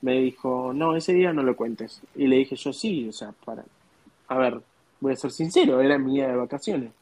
me 0.00 0.14
dijo, 0.20 0.72
no, 0.72 0.96
ese 0.96 1.12
día 1.12 1.34
no 1.34 1.42
lo 1.42 1.54
cuentes. 1.54 2.00
Y 2.16 2.28
le 2.28 2.36
dije 2.36 2.56
yo, 2.56 2.72
sí, 2.72 3.08
o 3.10 3.12
sea, 3.12 3.34
para... 3.44 3.62
A 4.28 4.38
ver, 4.38 4.62
voy 5.00 5.12
a 5.12 5.16
ser 5.16 5.32
sincero, 5.32 5.82
era 5.82 5.98
mi 5.98 6.14
día 6.14 6.28
de 6.28 6.36
vacaciones. 6.36 6.92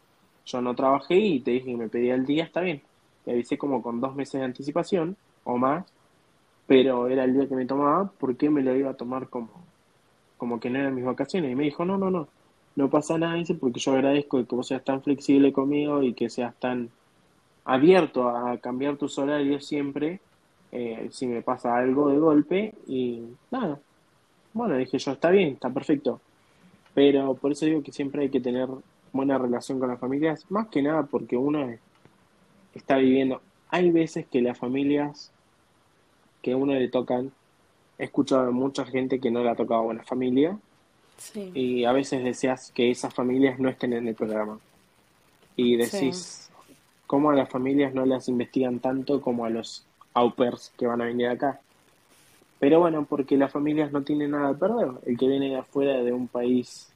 Yo 0.45 0.61
no 0.61 0.75
trabajé 0.75 1.16
y 1.16 1.38
te 1.38 1.52
dije 1.52 1.66
que 1.66 1.76
me 1.76 1.88
pedía 1.88 2.16
el 2.16 2.26
día, 2.26 2.42
está 2.42 2.62
bien. 2.62 2.83
Le 3.26 3.35
avisé 3.35 3.56
como 3.59 3.80
con 3.80 4.00
dos 4.00 4.16
meses 4.16 4.40
de 4.40 4.45
anticipación 4.45 5.16
o 5.45 5.56
más, 5.56 5.87
pero 6.66 7.08
era 7.08 7.25
el 7.25 7.35
día 7.35 7.49
que 7.49 7.54
me 7.54 7.66
tomaba, 7.66 8.11
¿por 8.11 8.37
qué 8.37 8.50
me 8.50 8.62
lo 8.62 8.75
iba 8.75 8.90
a 8.90 8.96
tomar 8.96 9.28
como, 9.28 9.50
como 10.37 10.61
que 10.61 10.70
no 10.70 10.78
eran 10.78 10.94
mis 10.94 11.04
vacaciones? 11.04 11.52
Y 11.52 11.54
me 11.54 11.64
dijo, 11.64 11.85
no, 11.85 11.96
no, 11.96 12.11
no, 12.11 12.28
no 12.75 12.90
pasa 12.90 13.18
nada, 13.18 13.35
dice, 13.35 13.54
porque 13.54 13.80
yo 13.80 13.92
agradezco 13.92 14.44
que 14.44 14.54
vos 14.54 14.66
seas 14.66 14.85
tan 14.85 15.02
flexible 15.02 15.52
conmigo 15.52 16.02
y 16.02 16.14
que 16.14 16.28
seas 16.28 16.54
tan 16.56 16.90
abierto 17.64 18.28
a 18.28 18.58
cambiar 18.58 18.96
tus 18.96 19.18
horarios 19.18 19.66
siempre, 19.66 20.20
eh, 20.73 21.08
si 21.11 21.26
me 21.26 21.42
pasa 21.42 21.76
algo 21.76 22.11
de 22.11 22.18
golpe, 22.18 22.75
y 22.87 23.23
nada. 23.50 23.78
Bueno, 24.52 24.76
dije 24.76 24.99
yo, 24.99 25.12
está 25.12 25.30
bien, 25.30 25.54
está 25.54 25.70
perfecto. 25.70 26.20
Pero 26.94 27.35
por 27.35 27.52
eso 27.52 27.66
digo 27.66 27.82
que 27.82 27.92
siempre 27.92 28.23
hay 28.23 28.30
que 28.30 28.40
tener 28.40 28.68
buena 29.12 29.38
relación 29.38 29.78
con 29.78 29.88
las 29.88 30.00
familias, 30.00 30.46
más 30.50 30.68
que 30.68 30.82
nada 30.82 31.02
porque 31.04 31.37
uno 31.37 31.75
está 32.75 32.96
viviendo. 32.96 33.40
Hay 33.68 33.90
veces 33.90 34.26
que 34.26 34.40
las 34.40 34.58
familias 34.58 35.32
que 36.47 36.53
a 36.53 36.57
uno 36.57 36.75
le 36.75 36.87
tocan, 36.87 37.33
he 37.99 38.05
escuchado 38.05 38.47
a 38.47 38.50
mucha 38.53 38.85
gente 38.85 39.19
que 39.19 39.33
no 39.33 39.43
le 39.43 39.50
ha 39.50 39.57
tocado 39.57 39.83
buena 39.83 40.05
familia, 40.05 40.57
y 41.35 41.85
a 41.85 41.91
veces 41.91 42.23
deseas 42.23 42.71
que 42.71 42.88
esas 42.88 43.12
familias 43.12 43.59
no 43.59 43.69
estén 43.69 43.95
en 43.95 44.07
el 44.07 44.15
programa. 44.15 44.61
Y 45.57 45.75
decís, 45.75 46.49
¿cómo 47.09 47.31
a 47.31 47.35
las 47.35 47.49
familias 47.49 47.95
no 47.95 48.07
las 48.07 48.29
investigan 48.29 48.79
tanto 48.79 49.21
como 49.21 49.45
a 49.45 49.50
los 49.50 49.85
au 50.15 50.37
pairs 50.37 50.73
que 50.79 50.87
van 50.87 51.00
a 51.00 51.07
venir 51.07 51.26
acá? 51.26 51.59
Pero 52.61 52.79
bueno, 52.79 53.05
porque 53.07 53.37
las 53.37 53.50
familias 53.50 53.91
no 53.91 54.03
tienen 54.03 54.31
nada 54.31 54.53
de 54.53 54.55
perder. 54.55 54.91
El 55.05 55.19
que 55.19 55.26
viene 55.26 55.49
de 55.49 55.57
afuera 55.57 56.00
de 56.00 56.12
un 56.12 56.29
país 56.29 56.93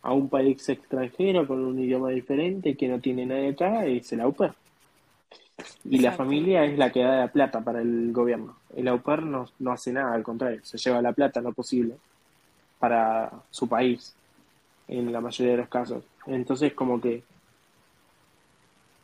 a 0.00 0.12
un 0.12 0.28
país 0.28 0.68
extranjero 0.68 1.44
con 1.44 1.58
un 1.58 1.76
idioma 1.80 2.10
diferente 2.10 2.76
que 2.76 2.86
no 2.86 3.00
tiene 3.00 3.26
nadie 3.26 3.48
acá 3.48 3.84
es 3.84 4.12
el 4.12 4.20
au 4.20 4.32
pair. 4.32 4.52
Y 5.84 5.98
la 5.98 6.12
familia 6.12 6.64
es 6.64 6.78
la 6.78 6.90
que 6.90 7.02
da 7.02 7.18
la 7.18 7.28
plata 7.28 7.60
para 7.60 7.80
el 7.80 8.12
gobierno. 8.12 8.56
El 8.74 8.88
au 8.88 9.00
pair 9.00 9.22
no, 9.22 9.46
no 9.58 9.72
hace 9.72 9.92
nada, 9.92 10.14
al 10.14 10.22
contrario, 10.22 10.60
se 10.62 10.78
lleva 10.78 11.00
la 11.02 11.12
plata 11.12 11.40
lo 11.40 11.52
posible 11.52 11.94
para 12.78 13.30
su 13.50 13.68
país, 13.68 14.14
en 14.88 15.12
la 15.12 15.20
mayoría 15.20 15.52
de 15.52 15.58
los 15.58 15.68
casos. 15.68 16.04
Entonces, 16.26 16.72
como 16.74 17.00
que 17.00 17.22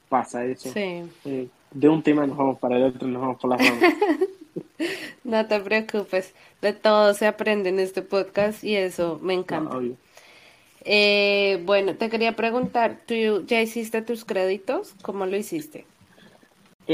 pasa 0.09 0.45
eso. 0.45 0.71
Sí. 0.71 1.03
Eh, 1.25 1.49
de 1.71 1.89
un 1.89 2.03
tema 2.03 2.27
nos 2.27 2.37
vamos 2.37 2.59
para 2.59 2.77
el 2.77 2.85
otro, 2.85 3.09
nos 3.09 3.23
vamos 3.23 3.41
por 3.41 3.51
las 3.51 3.67
ramas. 3.67 3.95
no 5.25 5.47
te 5.47 5.61
preocupes, 5.61 6.35
de 6.61 6.73
todo 6.73 7.15
se 7.15 7.27
aprende 7.27 7.71
en 7.71 7.79
este 7.79 8.03
podcast 8.03 8.63
y 8.63 8.77
eso 8.77 9.19
me 9.23 9.35
encanta. 9.35 9.79
eh, 10.85 11.63
bueno, 11.65 11.95
te 11.95 12.11
quería 12.11 12.37
preguntar, 12.37 12.99
¿tú 13.07 13.15
ya 13.47 13.63
hiciste 13.63 14.03
tus 14.03 14.25
créditos? 14.25 14.95
¿Cómo 15.03 15.25
lo 15.25 15.37
hiciste? 15.37 15.87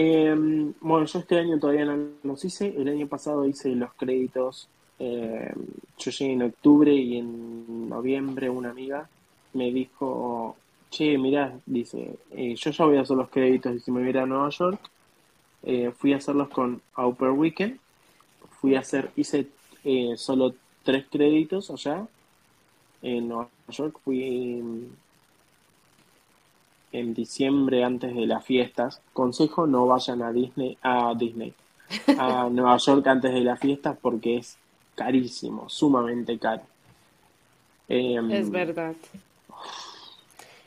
Eh, 0.00 0.35
bueno, 0.81 1.07
yo 1.07 1.19
este 1.19 1.38
año 1.38 1.59
todavía 1.59 1.85
no 1.85 2.11
los 2.23 2.45
hice. 2.45 2.75
El 2.76 2.88
año 2.88 3.07
pasado 3.09 3.47
hice 3.47 3.75
los 3.75 3.93
créditos 3.95 4.69
eh, 4.99 5.52
yo 5.99 6.11
llegué 6.11 6.33
en 6.33 6.43
octubre 6.43 6.93
y 6.93 7.19
en 7.19 7.88
noviembre 7.88 8.50
una 8.50 8.71
amiga 8.71 9.09
me 9.55 9.71
dijo, 9.71 10.57
che, 10.90 11.17
mirá, 11.19 11.59
dice, 11.67 12.19
eh, 12.33 12.55
yo 12.57 12.71
ya 12.71 12.85
voy 12.85 12.97
a 12.97 13.02
hacer 13.02 13.17
los 13.17 13.31
créditos 13.31 13.75
y 13.75 13.81
si 13.81 13.90
me 13.90 14.02
voy 14.02 14.17
a, 14.21 14.26
Nueva 14.26 14.50
York. 14.50 14.81
Eh, 15.62 15.93
fui 15.97 16.12
a 16.12 16.17
hacerlos 16.19 16.49
con 16.49 16.81
Upper 16.97 17.31
Weekend. 17.31 17.78
Fui 18.61 18.75
a 18.75 18.80
hacer, 18.80 19.11
hice 19.17 19.49
eh, 19.84 20.15
solo 20.17 20.54
tres 20.82 21.06
créditos 21.11 21.71
allá 21.71 22.06
en 23.02 23.28
Nueva 23.28 23.49
York. 23.69 23.99
Fui 24.04 24.63
en 26.92 27.14
diciembre 27.14 27.84
antes 27.84 28.14
de 28.14 28.26
las 28.26 28.44
fiestas. 28.44 29.00
Consejo, 29.12 29.66
no 29.66 29.86
vayan 29.86 30.22
a 30.22 30.32
Disney, 30.32 30.76
a 30.82 31.14
Disney, 31.16 31.52
a 32.18 32.48
Nueva 32.52 32.76
York 32.78 33.06
antes 33.06 33.32
de 33.32 33.40
las 33.40 33.58
fiestas 33.60 33.96
porque 34.00 34.38
es 34.38 34.56
carísimo, 34.94 35.68
sumamente 35.68 36.38
caro. 36.38 36.62
Em, 37.88 38.30
es 38.30 38.50
verdad. 38.50 38.94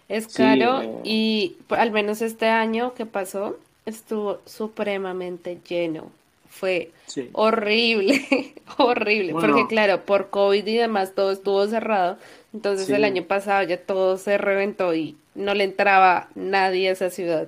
Es 0.07 0.27
caro 0.27 0.81
eh, 0.81 1.01
y 1.03 1.55
al 1.69 1.91
menos 1.91 2.21
este 2.21 2.47
año 2.47 2.93
que 2.93 3.05
pasó 3.05 3.57
estuvo 3.85 4.39
supremamente 4.45 5.59
lleno. 5.67 6.11
Fue 6.51 6.91
horrible, 7.31 8.53
horrible, 8.77 9.33
porque 9.33 9.65
claro, 9.67 10.01
por 10.01 10.29
COVID 10.29 10.67
y 10.67 10.75
demás 10.75 11.15
todo 11.15 11.31
estuvo 11.31 11.65
cerrado. 11.65 12.17
Entonces 12.53 12.89
el 12.89 13.05
año 13.05 13.23
pasado 13.23 13.63
ya 13.63 13.81
todo 13.81 14.17
se 14.17 14.37
reventó 14.37 14.93
y 14.93 15.15
no 15.33 15.53
le 15.53 15.63
entraba 15.63 16.27
nadie 16.35 16.89
a 16.89 16.91
esa 16.91 17.09
ciudad. 17.09 17.47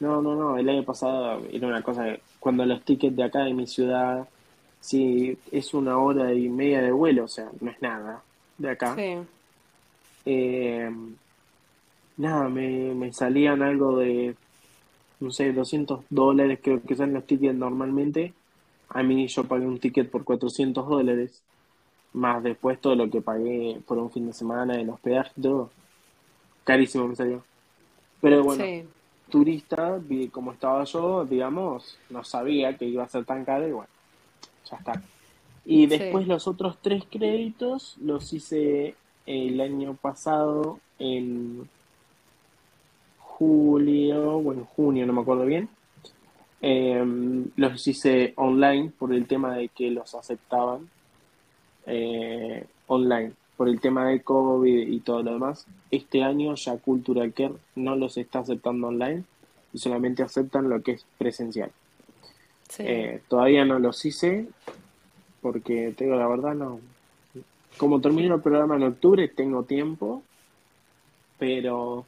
No, 0.00 0.20
no, 0.20 0.34
no, 0.34 0.58
el 0.58 0.68
año 0.68 0.82
pasado 0.82 1.42
era 1.52 1.66
una 1.66 1.82
cosa 1.82 2.16
cuando 2.40 2.66
los 2.66 2.82
tickets 2.82 3.16
de 3.16 3.24
acá 3.24 3.44
de 3.44 3.54
mi 3.54 3.66
ciudad 3.66 4.26
si 4.80 5.36
es 5.50 5.74
una 5.74 5.98
hora 5.98 6.32
y 6.32 6.48
media 6.48 6.82
de 6.82 6.92
vuelo, 6.92 7.24
o 7.24 7.28
sea, 7.28 7.48
no 7.60 7.70
es 7.70 7.80
nada 7.82 8.22
de 8.58 8.70
acá. 8.70 8.96
Eh, 10.24 10.90
nada, 12.16 12.48
me, 12.48 12.94
me 12.94 13.12
salían 13.12 13.62
algo 13.62 13.98
de, 13.98 14.34
no 15.20 15.30
sé, 15.30 15.52
200 15.52 16.04
dólares, 16.10 16.60
creo 16.62 16.82
que 16.82 16.96
son 16.96 17.12
los 17.12 17.26
tickets 17.26 17.54
normalmente. 17.54 18.34
A 18.90 19.02
mí 19.02 19.26
yo 19.28 19.44
pagué 19.44 19.66
un 19.66 19.78
ticket 19.78 20.10
por 20.10 20.24
400 20.24 20.88
dólares, 20.88 21.42
más 22.12 22.42
después 22.42 22.80
todo 22.80 22.94
lo 22.94 23.10
que 23.10 23.20
pagué 23.20 23.80
por 23.86 23.98
un 23.98 24.10
fin 24.10 24.26
de 24.26 24.32
semana, 24.32 24.80
el 24.80 24.88
hospedaje, 24.88 25.32
todo. 25.40 25.70
Carísimo 26.64 27.08
me 27.08 27.16
salió. 27.16 27.44
Pero 28.20 28.42
bueno, 28.42 28.64
turista, 29.28 30.00
como 30.32 30.52
estaba 30.52 30.84
yo, 30.84 31.24
digamos, 31.24 31.98
no 32.10 32.24
sabía 32.24 32.76
que 32.76 32.86
iba 32.86 33.04
a 33.04 33.08
ser 33.08 33.24
tan 33.24 33.44
caro 33.44 33.68
y 33.68 33.72
bueno 33.72 33.98
ya 34.70 34.76
está. 34.76 35.02
Y 35.64 35.86
después 35.86 36.26
los 36.26 36.48
otros 36.48 36.78
tres 36.80 37.04
créditos 37.10 37.96
los 37.98 38.32
hice 38.32 38.94
el 39.26 39.60
año 39.60 39.94
pasado 39.94 40.80
en 40.98 41.68
julio 43.38 44.38
o 44.38 44.52
en 44.52 44.64
junio, 44.64 45.06
no 45.06 45.12
me 45.12 45.20
acuerdo 45.20 45.46
bien. 45.46 45.68
Em, 46.60 47.46
los 47.56 47.86
hice 47.86 48.32
online 48.36 48.90
por 48.98 49.14
el 49.14 49.26
tema 49.26 49.56
de 49.56 49.68
que 49.68 49.90
los 49.90 50.14
aceptaban 50.16 50.88
eh, 51.86 52.66
online, 52.88 53.32
por 53.56 53.68
el 53.68 53.80
tema 53.80 54.08
de 54.08 54.22
COVID 54.22 54.88
y 54.88 55.00
todo 55.00 55.22
lo 55.22 55.32
demás. 55.34 55.66
Este 55.90 56.22
año 56.22 56.54
ya 56.56 56.76
Cultural 56.78 57.32
Care 57.32 57.54
no 57.76 57.94
los 57.94 58.16
está 58.16 58.40
aceptando 58.40 58.88
online 58.88 59.22
y 59.72 59.78
solamente 59.78 60.22
aceptan 60.24 60.68
lo 60.68 60.82
que 60.82 60.92
es 60.92 61.06
presencial. 61.16 61.70
Eh, 62.78 63.22
todavía 63.28 63.64
no 63.64 63.78
los 63.78 64.04
hice 64.04 64.48
porque 65.40 65.94
tengo 65.96 66.16
la 66.16 66.26
verdad 66.26 66.54
no. 66.54 66.80
Como 67.76 68.00
termino 68.00 68.34
el 68.34 68.42
programa 68.42 68.76
en 68.76 68.82
octubre 68.82 69.28
tengo 69.28 69.62
tiempo, 69.62 70.22
pero 71.38 72.04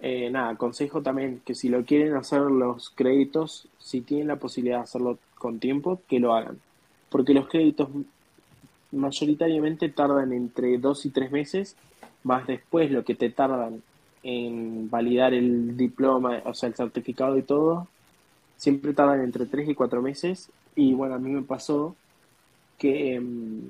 eh, 0.00 0.30
nada, 0.30 0.56
consejo 0.56 1.02
también 1.02 1.42
que 1.44 1.54
si 1.54 1.68
lo 1.68 1.84
quieren 1.84 2.14
hacer 2.14 2.40
los 2.40 2.90
créditos, 2.90 3.68
si 3.78 4.00
tienen 4.00 4.28
la 4.28 4.36
posibilidad 4.36 4.78
de 4.78 4.84
hacerlo 4.84 5.18
con 5.36 5.58
tiempo, 5.58 6.00
que 6.08 6.20
lo 6.20 6.34
hagan. 6.34 6.58
Porque 7.10 7.34
los 7.34 7.48
créditos 7.48 7.88
mayoritariamente 8.92 9.88
tardan 9.88 10.32
entre 10.32 10.78
dos 10.78 11.04
y 11.06 11.10
tres 11.10 11.30
meses, 11.30 11.76
más 12.24 12.46
después 12.46 12.90
lo 12.90 13.04
que 13.04 13.14
te 13.14 13.30
tardan 13.30 13.82
en 14.22 14.90
validar 14.90 15.34
el 15.34 15.76
diploma, 15.76 16.42
o 16.44 16.54
sea, 16.54 16.68
el 16.68 16.74
certificado 16.74 17.38
y 17.38 17.42
todo, 17.42 17.88
siempre 18.56 18.92
tardan 18.92 19.22
entre 19.22 19.46
3 19.46 19.70
y 19.70 19.74
4 19.74 20.02
meses. 20.02 20.50
Y 20.76 20.92
bueno, 20.92 21.14
a 21.14 21.18
mí 21.18 21.30
me 21.30 21.42
pasó 21.42 21.96
que 22.78 23.14
em, 23.14 23.62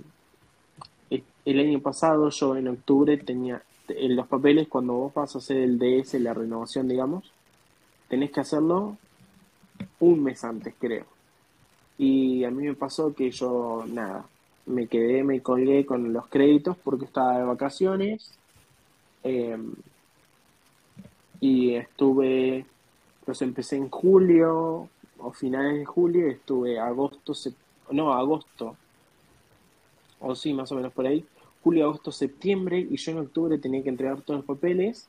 el 1.45 1.61
año 1.61 1.81
pasado, 1.81 2.31
yo 2.31 2.57
en 2.57 2.69
octubre 2.69 3.17
tenía 3.17 3.63
en 3.97 4.17
los 4.17 4.27
papeles, 4.27 4.69
cuando 4.69 4.95
vos 4.95 5.15
vas 5.15 5.35
a 5.35 5.39
hacer 5.39 5.59
el 5.59 5.79
DS, 5.79 6.15
la 6.21 6.35
renovación, 6.35 6.89
digamos, 6.89 7.33
tenés 8.09 8.31
que 8.31 8.41
hacerlo 8.41 8.97
un 10.01 10.23
mes 10.23 10.45
antes, 10.45 10.75
creo. 10.79 11.07
Y 11.99 12.45
a 12.45 12.51
mí 12.51 12.65
me 12.67 12.75
pasó 12.75 13.15
que 13.15 13.31
yo, 13.31 13.85
nada, 13.87 14.25
me 14.67 14.87
quedé, 14.87 15.23
me 15.23 15.41
colgué 15.43 15.85
con 15.87 16.13
los 16.13 16.27
créditos 16.29 16.77
porque 16.79 17.05
estaba 17.05 17.39
de 17.39 17.45
vacaciones. 17.45 18.33
Em, 19.23 19.75
y 21.41 21.75
estuve 21.75 22.67
los 23.27 23.43
empecé 23.43 23.77
en 23.77 23.89
julio 23.91 24.89
o 25.19 25.33
finales 25.33 25.79
de 25.79 25.85
julio, 25.85 26.29
estuve 26.29 26.79
agosto, 26.79 27.33
no, 27.91 28.13
agosto, 28.13 28.77
o 30.21 30.35
sí, 30.35 30.53
más 30.53 30.73
o 30.73 30.77
menos 30.77 30.93
por 30.93 31.07
ahí, 31.07 31.25
julio, 31.63 31.85
agosto, 31.85 32.13
septiembre, 32.13 32.87
y 32.89 32.97
yo 32.97 33.13
en 33.13 33.19
octubre 33.19 33.59
tenía 33.59 33.83
que 33.83 33.89
entregar 33.89 34.23
todos 34.23 34.39
los 34.39 34.47
papeles, 34.47 35.09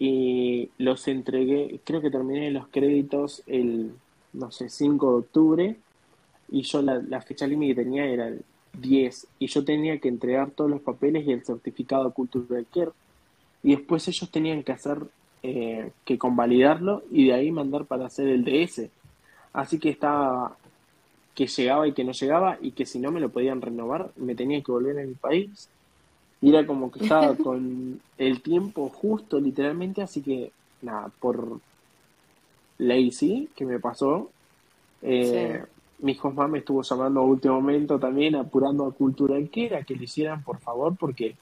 y 0.00 0.70
los 0.78 1.06
entregué, 1.08 1.78
creo 1.84 2.00
que 2.00 2.10
terminé 2.10 2.50
los 2.50 2.68
créditos 2.68 3.42
el, 3.46 3.92
no 4.32 4.50
sé, 4.50 4.70
5 4.70 5.10
de 5.10 5.18
octubre 5.18 5.76
y 6.50 6.62
yo 6.62 6.80
la, 6.80 6.94
la 6.96 7.20
fecha 7.20 7.46
límite 7.46 7.74
que 7.74 7.84
tenía 7.84 8.06
era 8.06 8.28
el 8.28 8.42
10 8.78 9.26
y 9.38 9.46
yo 9.46 9.62
tenía 9.62 9.98
que 9.98 10.08
entregar 10.08 10.52
todos 10.52 10.70
los 10.70 10.80
papeles 10.80 11.26
y 11.26 11.32
el 11.32 11.44
certificado 11.44 12.10
Cultural 12.12 12.66
Care 12.72 12.92
y 13.62 13.76
después 13.76 14.08
ellos 14.08 14.30
tenían 14.30 14.62
que 14.62 14.72
hacer 14.72 15.02
eh, 15.42 15.90
que 16.04 16.18
convalidarlo 16.18 17.02
y 17.10 17.26
de 17.26 17.34
ahí 17.34 17.50
mandar 17.50 17.84
para 17.84 18.06
hacer 18.06 18.28
el 18.28 18.44
DS. 18.44 18.88
Así 19.52 19.78
que 19.78 19.90
estaba 19.90 20.56
que 21.40 21.46
llegaba 21.46 21.88
y 21.88 21.92
que 21.92 22.04
no 22.04 22.12
llegaba 22.12 22.58
y 22.60 22.72
que 22.72 22.84
si 22.84 22.98
no 22.98 23.10
me 23.10 23.18
lo 23.18 23.30
podían 23.30 23.62
renovar 23.62 24.10
me 24.16 24.34
tenía 24.34 24.60
que 24.60 24.72
volver 24.72 24.98
a 24.98 25.06
mi 25.06 25.14
país. 25.14 25.70
Y 26.42 26.50
era 26.50 26.66
como 26.66 26.90
que 26.92 27.02
estaba 27.02 27.34
con 27.42 27.98
el 28.18 28.42
tiempo 28.42 28.90
justo 28.90 29.40
literalmente, 29.40 30.02
así 30.02 30.20
que 30.20 30.52
nada, 30.82 31.10
por 31.18 31.60
lazy 32.76 33.48
que 33.56 33.64
me 33.64 33.80
pasó, 33.80 34.28
eh, 35.00 35.64
mi 36.00 36.12
hijo 36.12 36.30
me 36.30 36.58
estuvo 36.58 36.82
llamando 36.82 37.20
a 37.20 37.24
último 37.24 37.54
momento 37.54 37.98
también, 37.98 38.36
apurando 38.36 38.84
a 38.84 38.92
Cultura 38.92 39.38
era 39.54 39.82
que 39.82 39.96
le 39.96 40.04
hicieran 40.04 40.42
por 40.42 40.58
favor, 40.58 40.94
porque 40.94 41.36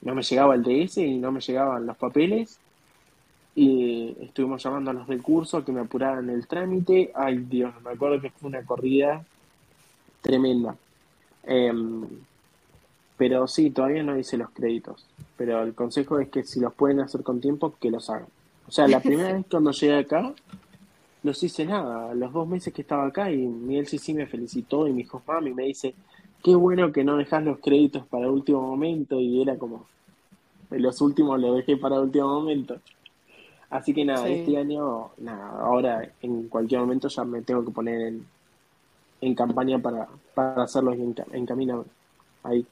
no 0.00 0.14
me 0.14 0.22
llegaba 0.22 0.54
el 0.54 0.62
DS 0.62 0.96
y 0.96 1.18
no 1.18 1.30
me 1.30 1.40
llegaban 1.40 1.84
los 1.84 1.96
papeles. 1.98 2.58
Y 3.56 4.14
estuvimos 4.20 4.62
llamando 4.62 4.92
a 4.92 4.94
los 4.94 5.08
del 5.08 5.22
curso 5.22 5.64
que 5.64 5.72
me 5.72 5.80
apuraran 5.80 6.30
el 6.30 6.46
trámite. 6.46 7.10
Ay, 7.14 7.38
Dios, 7.38 7.74
me 7.82 7.90
acuerdo 7.90 8.20
que 8.20 8.30
fue 8.30 8.48
una 8.50 8.62
corrida 8.62 9.24
tremenda. 10.20 10.76
Em, 11.42 12.06
pero 13.16 13.48
sí, 13.48 13.70
todavía 13.70 14.02
no 14.02 14.16
hice 14.16 14.36
los 14.36 14.50
créditos. 14.50 15.06
Pero 15.36 15.62
el 15.62 15.74
consejo 15.74 16.20
es 16.20 16.28
que 16.28 16.44
si 16.44 16.60
los 16.60 16.74
pueden 16.74 17.00
hacer 17.00 17.22
con 17.22 17.40
tiempo, 17.40 17.74
que 17.80 17.90
los 17.90 18.08
hagan. 18.10 18.28
O 18.68 18.70
sea, 18.70 18.86
la 18.86 19.00
primera 19.00 19.32
vez 19.34 19.46
cuando 19.50 19.72
llegué 19.72 19.98
acá, 19.98 20.34
no 21.26 21.32
hice 21.32 21.64
nada. 21.64 22.14
Los 22.14 22.32
dos 22.32 22.46
meses 22.46 22.72
que 22.72 22.82
estaba 22.82 23.06
acá 23.06 23.30
y 23.30 23.38
Miguel 23.38 23.86
sí, 23.86 23.98
sí 23.98 24.14
me 24.14 24.26
felicitó 24.26 24.86
y 24.86 24.92
me 24.92 24.98
dijo, 24.98 25.22
mami, 25.26 25.52
me 25.52 25.64
dice, 25.64 25.94
qué 26.42 26.54
bueno 26.54 26.92
que 26.92 27.04
no 27.04 27.16
dejas 27.16 27.42
los 27.42 27.58
créditos 27.58 28.06
para 28.06 28.30
último 28.30 28.62
momento 28.62 29.18
y 29.18 29.42
era 29.42 29.56
como, 29.58 29.86
los 30.70 31.00
últimos 31.00 31.40
los 31.40 31.56
dejé 31.56 31.76
para 31.76 32.00
último 32.00 32.28
momento. 32.28 32.78
Así 33.70 33.92
que 33.92 34.04
nada, 34.04 34.28
este 34.28 34.56
año, 34.56 35.10
nada, 35.18 35.60
ahora 35.60 36.08
en 36.22 36.48
cualquier 36.48 36.80
momento 36.80 37.08
ya 37.08 37.24
me 37.24 37.42
tengo 37.42 37.64
que 37.64 37.72
poner 37.72 38.00
en, 38.00 38.26
en 39.20 39.34
campaña 39.34 39.78
para, 39.78 40.08
para 40.34 40.62
hacerlos 40.62 40.94
en, 40.94 41.14
en 41.32 41.46
camino 41.46 41.84
ahí. 42.44 42.64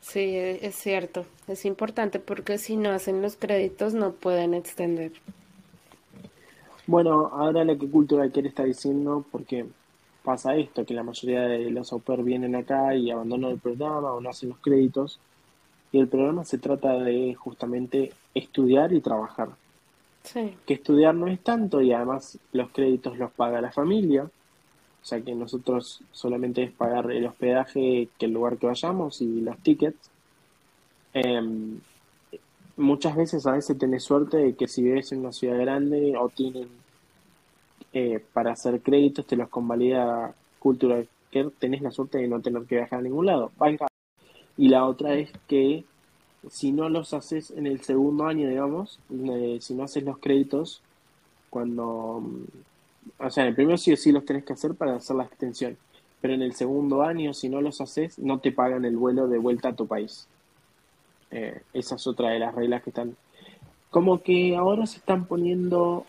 Sí, 0.00 0.36
es 0.36 0.76
cierto, 0.76 1.26
es 1.48 1.64
importante 1.64 2.20
porque 2.20 2.58
si 2.58 2.76
no 2.76 2.90
hacen 2.90 3.20
los 3.20 3.34
créditos 3.36 3.94
no 3.94 4.12
pueden 4.12 4.54
extender. 4.54 5.12
Bueno, 6.86 7.26
ahora 7.32 7.64
lo 7.64 7.76
que 7.76 7.90
Cultura 7.90 8.30
quiere 8.30 8.48
está 8.48 8.62
diciendo, 8.62 9.24
porque 9.32 9.66
pasa 10.22 10.54
esto, 10.54 10.86
que 10.86 10.94
la 10.94 11.02
mayoría 11.02 11.42
de 11.42 11.70
los 11.70 11.92
au 11.92 12.00
vienen 12.22 12.54
acá 12.54 12.94
y 12.94 13.10
abandonan 13.10 13.50
el 13.50 13.58
programa 13.58 14.12
o 14.12 14.20
no 14.20 14.30
hacen 14.30 14.50
los 14.50 14.58
créditos, 14.58 15.18
y 15.96 15.98
el 15.98 16.08
programa 16.08 16.44
se 16.44 16.58
trata 16.58 16.92
de 16.92 17.34
justamente 17.34 18.12
estudiar 18.34 18.92
y 18.92 19.00
trabajar. 19.00 19.48
Sí. 20.24 20.54
Que 20.66 20.74
estudiar 20.74 21.14
no 21.14 21.26
es 21.26 21.40
tanto 21.40 21.80
y 21.80 21.90
además 21.94 22.38
los 22.52 22.70
créditos 22.70 23.16
los 23.16 23.30
paga 23.32 23.62
la 23.62 23.72
familia, 23.72 24.24
o 24.24 25.04
sea 25.04 25.22
que 25.22 25.34
nosotros 25.34 26.02
solamente 26.12 26.64
es 26.64 26.70
pagar 26.70 27.10
el 27.10 27.24
hospedaje, 27.24 28.10
que 28.18 28.26
el 28.26 28.32
lugar 28.32 28.58
que 28.58 28.66
vayamos 28.66 29.22
y 29.22 29.40
los 29.40 29.56
tickets. 29.58 30.10
Em, 31.14 31.80
muchas 32.76 33.16
veces 33.16 33.46
a 33.46 33.52
veces 33.52 33.78
tenés 33.78 34.04
suerte 34.04 34.36
de 34.36 34.54
que 34.54 34.68
si 34.68 34.82
vives 34.82 35.12
en 35.12 35.20
una 35.20 35.32
ciudad 35.32 35.58
grande 35.58 36.14
o 36.18 36.28
tienen 36.28 36.68
eh, 37.94 38.22
para 38.34 38.52
hacer 38.52 38.82
créditos 38.82 39.26
te 39.26 39.36
los 39.36 39.48
convalida 39.48 40.34
Cultural 40.58 41.08
Care, 41.32 41.48
tenés 41.58 41.80
la 41.80 41.90
suerte 41.90 42.18
de 42.18 42.28
no 42.28 42.42
tener 42.42 42.64
que 42.64 42.74
viajar 42.74 42.98
a 42.98 43.02
ningún 43.02 43.24
lado. 43.24 43.50
Y 44.56 44.68
la 44.68 44.84
otra 44.84 45.14
es 45.14 45.30
que 45.48 45.84
si 46.50 46.72
no 46.72 46.88
los 46.88 47.12
haces 47.14 47.50
en 47.50 47.66
el 47.66 47.80
segundo 47.82 48.26
año, 48.26 48.48
digamos, 48.48 49.00
eh, 49.10 49.58
si 49.60 49.74
no 49.74 49.84
haces 49.84 50.04
los 50.04 50.18
créditos, 50.18 50.82
cuando, 51.50 52.20
mm, 52.22 53.24
o 53.24 53.30
sea, 53.30 53.44
en 53.44 53.50
el 53.50 53.54
primero 53.54 53.78
sí 53.78 53.92
o 53.92 53.96
sí 53.96 54.12
los 54.12 54.24
tenés 54.24 54.44
que 54.44 54.52
hacer 54.52 54.74
para 54.74 54.96
hacer 54.96 55.16
la 55.16 55.24
extensión, 55.24 55.76
pero 56.20 56.34
en 56.34 56.42
el 56.42 56.54
segundo 56.54 57.02
año, 57.02 57.34
si 57.34 57.48
no 57.48 57.60
los 57.60 57.80
haces, 57.80 58.18
no 58.18 58.38
te 58.38 58.52
pagan 58.52 58.84
el 58.84 58.96
vuelo 58.96 59.28
de 59.28 59.38
vuelta 59.38 59.70
a 59.70 59.76
tu 59.76 59.86
país. 59.86 60.28
Eh, 61.30 61.62
esa 61.72 61.96
es 61.96 62.06
otra 62.06 62.30
de 62.30 62.38
las 62.38 62.54
reglas 62.54 62.82
que 62.82 62.90
están. 62.90 63.16
Como 63.90 64.22
que 64.22 64.56
ahora 64.56 64.86
se 64.86 64.98
están 64.98 65.26
poniendo 65.26 66.06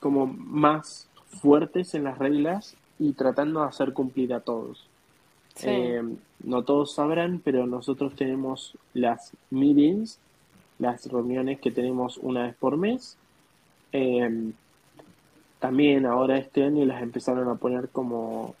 como 0.00 0.26
más 0.26 1.08
fuertes 1.40 1.94
en 1.94 2.04
las 2.04 2.18
reglas 2.18 2.76
y 2.98 3.12
tratando 3.12 3.60
de 3.60 3.68
hacer 3.68 3.92
cumplir 3.92 4.32
a 4.34 4.40
todos. 4.40 4.85
Eh, 5.62 6.02
no 6.44 6.62
todos 6.62 6.94
sabrán, 6.94 7.40
pero 7.42 7.66
nosotros 7.66 8.14
tenemos 8.14 8.76
las 8.94 9.32
meetings, 9.50 10.18
las 10.78 11.06
reuniones 11.06 11.60
que 11.60 11.70
tenemos 11.70 12.18
una 12.18 12.44
vez 12.44 12.54
por 12.56 12.76
mes. 12.76 13.16
Eh, 13.92 14.52
también 15.58 16.06
ahora 16.06 16.38
este 16.38 16.64
año 16.64 16.84
las 16.84 17.02
empezaron 17.02 17.48
a 17.48 17.54
poner 17.54 17.88
como 17.88 18.54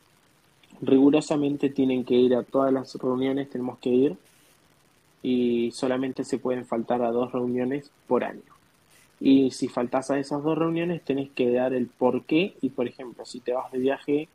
rigurosamente 0.80 1.70
tienen 1.70 2.04
que 2.04 2.14
ir 2.14 2.34
a 2.34 2.42
todas 2.42 2.72
las 2.72 2.94
reuniones, 2.94 3.50
tenemos 3.50 3.78
que 3.78 3.90
ir 3.90 4.16
y 5.22 5.70
solamente 5.72 6.24
se 6.24 6.38
pueden 6.38 6.66
faltar 6.66 7.02
a 7.02 7.10
dos 7.10 7.32
reuniones 7.32 7.90
por 8.06 8.24
año. 8.24 8.42
Y 9.18 9.50
si 9.50 9.68
faltas 9.68 10.10
a 10.10 10.18
esas 10.18 10.42
dos 10.42 10.58
reuniones, 10.58 11.02
tenés 11.02 11.30
que 11.30 11.50
dar 11.50 11.72
el 11.72 11.86
por 11.86 12.24
qué. 12.24 12.54
Y 12.60 12.68
por 12.68 12.86
ejemplo, 12.86 13.24
si 13.24 13.40
te 13.40 13.52
vas 13.52 13.72
de 13.72 13.78
viaje, 13.78 14.28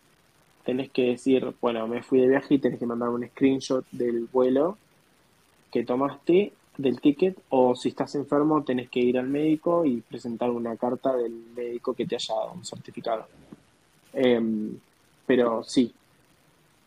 tenés 0.64 0.92
que 0.92 1.04
decir, 1.12 1.54
bueno, 1.62 1.88
me 1.88 2.04
fui 2.04 2.20
de 2.20 2.28
viaje 2.28 2.56
y 2.56 2.60
tenés 2.60 2.80
que 2.80 2.86
mandar 2.86 3.10
un 3.10 3.28
screenshot 3.28 3.86
del 3.92 4.28
vuelo 4.32 4.78
que 5.72 5.84
tomaste, 5.84 6.54
del 6.78 7.00
ticket. 7.00 7.38
O 7.50 7.76
si 7.76 7.90
estás 7.90 8.16
enfermo, 8.16 8.64
tenés 8.64 8.90
que 8.90 9.00
ir 9.00 9.18
al 9.18 9.28
médico 9.28 9.86
y 9.86 10.02
presentar 10.02 10.50
una 10.50 10.76
carta 10.78 11.16
del 11.16 11.32
médico 11.56 11.94
que 11.94 12.06
te 12.06 12.16
haya 12.16 12.36
dado 12.36 12.54
un 12.54 12.66
certificado. 12.66 13.28
Em, 14.14 14.78
pero 15.26 15.64
sí, 15.64 15.94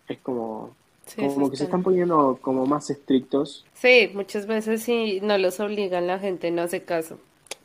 es 0.09 0.19
como 0.19 0.75
como 1.17 1.51
que 1.51 1.57
se 1.57 1.65
están 1.65 1.83
poniendo 1.83 2.39
como 2.41 2.67
más 2.67 2.89
estrictos. 2.91 3.65
Sí, 3.75 4.11
muchas 4.15 4.47
veces 4.47 4.83
si 4.83 5.21
no 5.21 5.37
los 5.39 5.61
obligan 5.61 6.07
la 6.07 6.19
gente 6.19 6.51
no 6.51 6.63
hace 6.63 6.83
caso. 6.83 7.19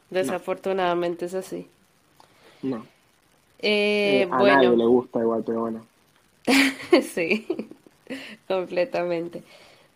Desafortunadamente 0.10 1.26
es 1.26 1.34
así. 1.36 1.67
No. 2.62 2.86
Eh, 3.60 4.28
a 4.30 4.38
bueno. 4.38 4.56
nadie 4.56 4.78
le 4.78 4.86
gusta 4.86 5.19
igual, 5.19 5.43
pero 5.45 5.62
bueno. 5.62 5.86
sí, 7.13 7.47
completamente. 8.47 9.43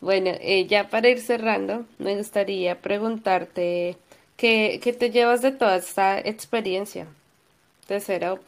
Bueno, 0.02 0.32
eh, 0.42 0.68
ya 0.68 0.90
para 0.90 1.10
ir 1.10 1.20
cerrando, 1.20 1.86
me 1.98 2.18
gustaría 2.18 2.82
preguntarte 2.82 3.98
¿qué, 4.38 4.80
qué 4.84 4.94
te 4.94 5.12
llevas 5.12 5.42
de 5.42 5.52
toda 5.52 5.78
esta 5.78 6.20
experiencia 6.20 7.08
de 7.88 8.00
ser 8.00 8.26
au 8.26 8.40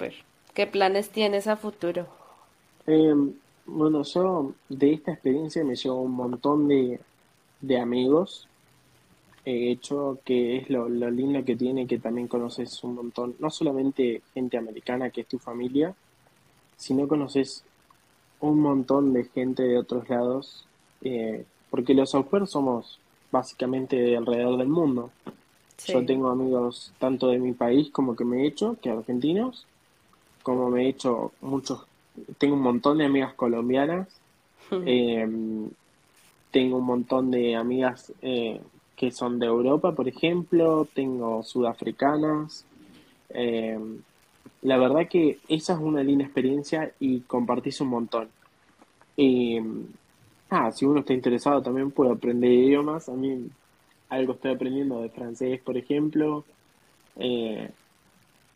¿Qué 0.53 0.67
planes 0.67 1.09
tienes 1.09 1.47
a 1.47 1.57
futuro? 1.57 2.07
Eh, 2.87 3.13
bueno, 3.65 4.03
yo 4.03 4.53
de 4.69 4.93
esta 4.93 5.11
experiencia 5.13 5.63
me 5.63 5.75
llevo 5.75 6.01
un 6.01 6.11
montón 6.11 6.67
de, 6.67 6.99
de 7.61 7.79
amigos. 7.79 8.47
He 9.45 9.71
hecho 9.71 10.19
que 10.25 10.57
es 10.57 10.69
lo, 10.69 10.89
lo 10.89 11.09
lindo 11.11 11.43
que 11.45 11.55
tiene 11.55 11.87
que 11.87 11.99
también 11.99 12.27
conoces 12.27 12.83
un 12.83 12.95
montón, 12.95 13.35
no 13.39 13.49
solamente 13.49 14.21
gente 14.33 14.57
americana 14.57 15.09
que 15.09 15.21
es 15.21 15.27
tu 15.27 15.39
familia, 15.39 15.93
sino 16.77 17.07
conoces 17.07 17.63
un 18.49 18.60
montón 18.60 19.13
de 19.13 19.25
gente 19.25 19.63
de 19.63 19.77
otros 19.77 20.10
lados, 20.10 20.65
eh, 21.01 21.45
porque 21.69 21.93
los 21.93 22.12
software 22.12 22.47
somos 22.47 22.99
básicamente 23.31 23.95
de 23.95 24.17
alrededor 24.17 24.58
del 24.58 24.67
mundo. 24.67 25.12
Yo 25.88 26.05
tengo 26.05 26.29
amigos 26.29 26.93
tanto 26.99 27.27
de 27.27 27.38
mi 27.38 27.51
país 27.51 27.89
como 27.91 28.15
que 28.15 28.23
me 28.23 28.43
he 28.43 28.47
hecho, 28.47 28.77
que 28.81 28.89
argentinos, 28.89 29.65
como 30.41 30.69
me 30.69 30.86
he 30.86 30.89
hecho 30.89 31.34
muchos 31.41 31.86
tengo 32.38 32.55
un 32.55 32.62
montón 32.62 32.97
de 32.97 33.05
amigas 33.05 33.34
colombianas, 33.34 34.08
em, 34.71 35.69
tengo 36.51 36.77
un 36.77 36.86
montón 36.86 37.31
de 37.31 37.55
amigas 37.55 38.13
eh, 38.21 38.62
que 38.95 39.12
son 39.12 39.39
de 39.39 39.47
Europa, 39.47 39.91
por 39.93 40.08
ejemplo, 40.08 40.88
tengo 40.93 41.43
sudafricanas. 41.43 42.65
Em, 43.29 43.99
la 44.65 44.78
verdad 44.78 45.08
que 45.08 45.39
esa 45.47 45.73
es 45.73 45.80
una 45.80 46.04
linda 46.04 46.25
experiencia 46.25 46.91
y 46.99 47.21
compartís 47.21 47.82
un 47.82 47.89
montón. 47.89 48.30
Y, 49.15 49.60
ah, 50.49 50.71
si 50.71 50.86
uno 50.86 50.99
está 51.01 51.13
interesado 51.13 51.62
también 51.62 51.91
puede 51.91 52.12
aprender 52.12 52.51
idiomas. 52.51 53.08
A 53.10 53.13
mí 53.13 53.47
algo 54.10 54.34
estoy 54.34 54.51
aprendiendo 54.51 55.01
de 55.01 55.10
francés, 55.10 55.62
por 55.62 55.78
ejemplo. 55.78 56.43
Eh, 57.17 57.69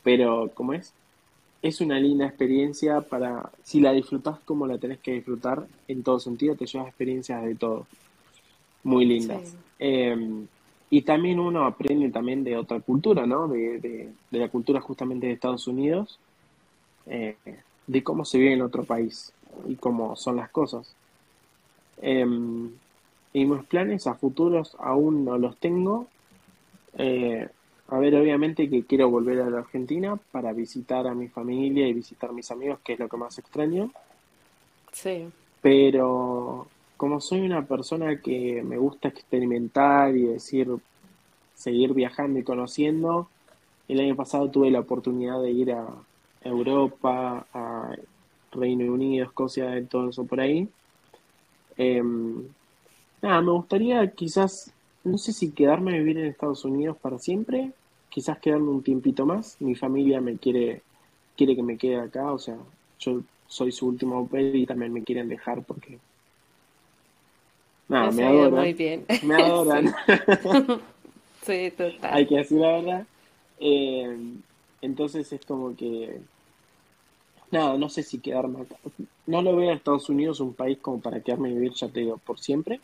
pero, 0.04 0.52
¿cómo 0.54 0.74
es? 0.74 0.93
es 1.62 1.82
una 1.82 2.00
linda 2.00 2.26
experiencia 2.26 3.02
para, 3.02 3.52
si 3.63 3.80
la 3.82 3.91
disfrutas 3.91 4.39
como 4.45 4.65
la 4.65 4.78
tenés 4.78 5.00
que 5.00 5.13
disfrutar, 5.13 5.67
en 5.88 6.04
todo 6.04 6.19
sentido, 6.19 6.56
te 6.56 6.65
llevas 6.65 6.88
experiencias 6.88 7.43
de 7.43 7.56
todo, 7.56 7.86
muy 8.84 9.06
lindas. 9.06 9.56
Em, 9.78 10.48
y 10.89 11.04
también 11.04 11.39
uno 11.39 11.65
aprende 11.65 12.10
también 12.10 12.43
de 12.43 12.58
otra 12.58 12.80
cultura, 12.80 13.25
¿no? 13.25 13.47
De, 13.47 13.80
de, 13.80 14.39
la 14.39 14.49
cultura 14.49 14.82
justamente 14.82 15.28
de 15.28 15.34
Estados 15.34 15.67
Unidos, 15.67 16.19
eh, 17.06 17.36
de 17.86 18.04
cómo 18.04 18.25
se 18.25 18.39
vive 18.39 18.54
en 18.54 18.62
otro 18.62 18.84
país 18.84 19.32
y 19.67 19.75
cómo 19.75 20.15
son 20.15 20.38
las 20.38 20.49
cosas. 20.49 20.95
Em, 22.02 22.71
y 23.34 23.45
mis 23.45 23.63
planes 23.65 24.08
a 24.08 24.15
futuros 24.15 24.75
aún 24.80 25.25
no 25.25 25.38
los 25.38 25.58
tengo. 25.58 26.08
Eh, 26.97 27.47
a 27.89 27.99
ver, 27.99 28.15
obviamente 28.15 28.69
que 28.69 28.84
quiero 28.84 29.10
volver 29.10 29.41
a 29.41 29.49
la 29.49 29.60
Argentina 29.60 30.17
para 30.32 30.54
visitar 30.54 31.08
a 31.08 31.13
mi 31.13 31.28
familia 31.28 31.88
y 31.88 31.93
visitar 31.93 32.32
a 32.32 32.34
mis 32.34 32.49
amigos, 32.49 32.80
que 32.84 32.93
es 32.93 32.99
lo 32.99 33.08
que 33.08 33.17
más 33.17 33.38
extraño. 33.38 33.91
Sí. 34.91 35.30
Pero 35.62 36.67
como 36.99 37.21
soy 37.21 37.39
una 37.39 37.65
persona 37.65 38.19
que 38.19 38.62
me 38.62 38.77
gusta 38.77 39.07
experimentar 39.07 40.13
y 40.17 40.23
decir, 40.23 40.67
seguir 41.55 41.93
viajando 41.93 42.39
y 42.39 42.43
conociendo, 42.43 43.29
el 43.88 44.01
año 44.01 44.17
pasado 44.17 44.51
tuve 44.51 44.69
la 44.69 44.81
oportunidad 44.81 45.41
de 45.41 45.49
ir 45.49 45.71
a 45.71 45.88
Europa, 46.43 47.47
a 47.53 47.95
Reino 48.51 48.91
Unido, 48.91 49.27
Escocia, 49.27 49.81
todo 49.88 50.09
eso 50.09 50.25
por 50.25 50.41
ahí. 50.41 50.67
Em, 51.77 52.43
nada, 53.21 53.41
me 53.43 53.51
gustaría 53.51 54.05
quizás, 54.12 54.73
no 55.05 55.17
sé 55.17 55.31
si 55.31 55.51
quedarme 55.51 55.95
a 55.95 55.99
vivir 55.99 56.17
en 56.17 56.25
Estados 56.25 56.65
Unidos 56.65 56.97
para 56.97 57.17
siempre, 57.17 57.71
quizás 58.09 58.39
quedarme 58.39 58.71
un 58.71 58.83
tiempito 58.83 59.25
más. 59.25 59.55
Mi 59.62 59.73
familia 59.73 60.19
me 60.19 60.35
quiere, 60.35 60.81
quiere 61.38 61.55
que 61.55 61.63
me 61.63 61.77
quede 61.77 62.01
acá, 62.01 62.33
o 62.33 62.39
sea, 62.39 62.57
yo 62.99 63.21
soy 63.47 63.71
su 63.71 63.88
último 63.88 64.27
pez 64.27 64.53
y 64.53 64.65
también 64.65 64.91
me 64.91 65.05
quieren 65.05 65.29
dejar 65.29 65.63
porque 65.63 65.97
no, 67.89 68.12
me 68.12 68.23
adoran. 68.23 68.54
Muy 68.54 68.73
bien. 68.73 69.06
Me 69.23 69.36
adoran. 69.36 69.93
sí, 71.45 71.73
total. 71.75 72.13
Hay 72.13 72.28
que 72.28 72.38
decir 72.38 72.60
la 72.60 72.71
verdad. 72.71 73.08
Eh, 73.60 74.17
entonces 74.82 75.34
es 75.34 75.43
como 75.45 75.75
que. 75.75 76.21
Nada, 77.52 77.78
no 77.80 77.89
sé 77.89 78.04
si 78.04 78.19
quedarme 78.19 78.62
acá. 78.62 78.75
No 79.25 79.41
lo 79.41 79.56
veo 79.56 79.71
a 79.71 79.73
Estados 79.73 80.08
Unidos 80.08 80.39
un 80.39 80.54
país 80.54 80.78
como 80.80 81.02
para 81.02 81.19
quedarme 81.19 81.49
y 81.49 81.56
vivir, 81.56 81.73
ya 81.73 81.89
te 81.89 82.02
digo, 82.02 82.17
por 82.17 82.39
siempre. 82.39 82.80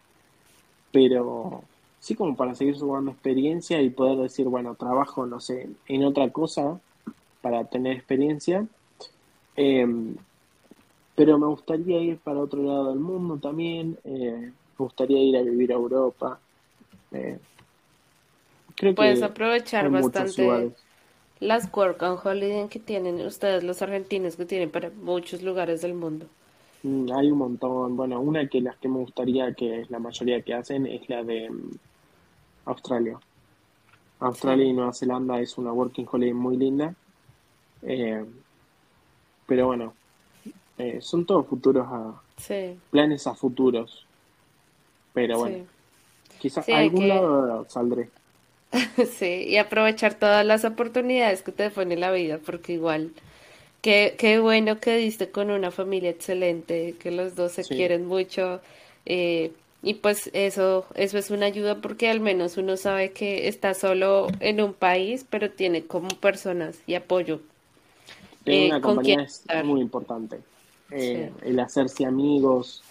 Pero 0.91 1.63
sí 2.00 2.15
como 2.15 2.36
para 2.36 2.56
seguir 2.56 2.76
sumando 2.76 3.12
experiencia 3.12 3.80
y 3.82 3.91
poder 3.91 4.18
decir, 4.18 4.48
bueno, 4.48 4.74
trabajo, 4.74 5.28
no 5.28 5.39
sé, 5.39 5.70
en 5.88 6.04
otra 6.04 6.30
cosa 6.32 6.80
para 7.41 7.63
tener 7.65 7.96
experiencia. 7.96 8.65
Eh, 9.56 9.88
pero 11.15 11.38
me 11.38 11.46
gustaría 11.46 12.00
ir 12.02 12.18
para 12.18 12.39
otro 12.39 12.63
lado 12.63 12.89
del 12.89 13.00
mundo 13.00 13.38
también. 13.38 14.00
Eh, 14.04 14.52
me 14.78 14.84
gustaría 14.84 15.22
ir 15.22 15.38
a 15.38 15.42
vivir 15.42 15.72
a 15.72 15.76
Europa. 15.76 16.40
Eh, 17.12 17.38
creo 18.76 18.96
Puedes 18.96 19.22
aprovechar 19.24 19.90
bastante 19.90 20.72
las 21.40 21.70
work 21.74 22.02
and 22.04 22.20
holiday 22.24 22.68
que 22.70 22.80
tienen 22.80 23.20
ustedes 23.26 23.64
los 23.64 23.82
argentinos 23.82 24.36
que 24.36 24.46
tienen 24.46 24.70
para 24.70 24.90
muchos 24.90 25.42
lugares 25.42 25.82
del 25.82 25.94
mundo. 25.94 26.28
Mm, 26.84 27.12
hay 27.12 27.32
un 27.32 27.38
montón. 27.38 27.96
Bueno, 27.98 28.20
una 28.22 28.48
que 28.48 28.62
las 28.62 28.78
que 28.78 28.88
me 28.88 29.00
gustaría 29.00 29.54
que 29.54 29.82
es 29.82 29.90
la 29.90 30.00
mayoría 30.00 30.42
que 30.42 30.54
hacen 30.54 30.86
es 30.86 31.08
la 31.10 31.24
de 31.24 31.50
mm, 31.50 31.72
Australia. 32.66 33.20
Australia 34.20 34.66
y 34.66 34.74
Nueva 34.74 34.94
Zelanda 34.94 35.40
es 35.40 35.58
una 35.58 35.74
working 35.74 36.08
holiday 36.10 36.34
muy 36.34 36.58
linda. 36.58 36.96
Eh, 37.82 38.26
pero 39.46 39.68
bueno, 39.68 39.94
eh, 40.78 41.00
son 41.02 41.26
todos 41.26 41.46
futuros 41.48 41.88
a 41.90 42.22
planes 42.90 43.28
a 43.28 43.36
futuros. 43.36 44.05
Pero 45.15 45.39
bueno, 45.39 45.65
quizás 46.38 46.69
algún 46.69 47.08
lado 47.08 47.65
saldré. 47.67 48.10
sí, 49.17 49.45
y 49.47 49.58
aprovechar 49.58 50.13
todas 50.13 50.45
las 50.45 50.65
oportunidades 50.65 51.41
que 51.41 51.51
te 51.51 51.71
pone 51.71 51.95
la 51.95 52.12
vida, 52.12 52.39
porque 52.45 52.73
igual, 52.73 53.12
qué, 53.82 54.15
qué 54.17 54.39
bueno 54.39 54.80
que 54.80 54.97
diste 54.97 55.32
con 55.32 55.49
una 55.49 55.71
familia 55.71 56.12
excelente, 56.12 56.95
que 56.99 57.10
los 57.10 57.36
dos 57.36 57.54
se 57.54 57.63
quieren 57.63 58.06
mucho. 58.06 58.62
Eh, 59.06 59.51
y 59.82 59.93
pues 59.93 60.30
eso, 60.34 60.86
eso 60.95 61.17
es 61.17 61.30
una 61.30 61.45
ayuda 61.45 61.75
porque 61.75 62.10
al 62.10 62.19
menos 62.19 62.58
uno 62.58 62.75
sabe 62.75 63.12
que 63.12 63.47
está 63.47 63.73
solo 63.73 64.28
en 64.39 64.60
un 64.60 64.73
país, 64.73 65.25
pero 65.30 65.51
tiene 65.51 65.86
como 65.86 66.10
personas 66.10 66.80
y 66.88 66.95
apoyo. 66.95 67.39
Eh, 68.45 68.67
una 68.67 68.82
compañía 68.82 69.21
es 69.21 69.43
muy 69.63 69.82
importante. 69.82 70.39
Eh, 70.91 71.32
el 71.43 71.60
hacerse 71.60 72.06
amigos, 72.06 72.84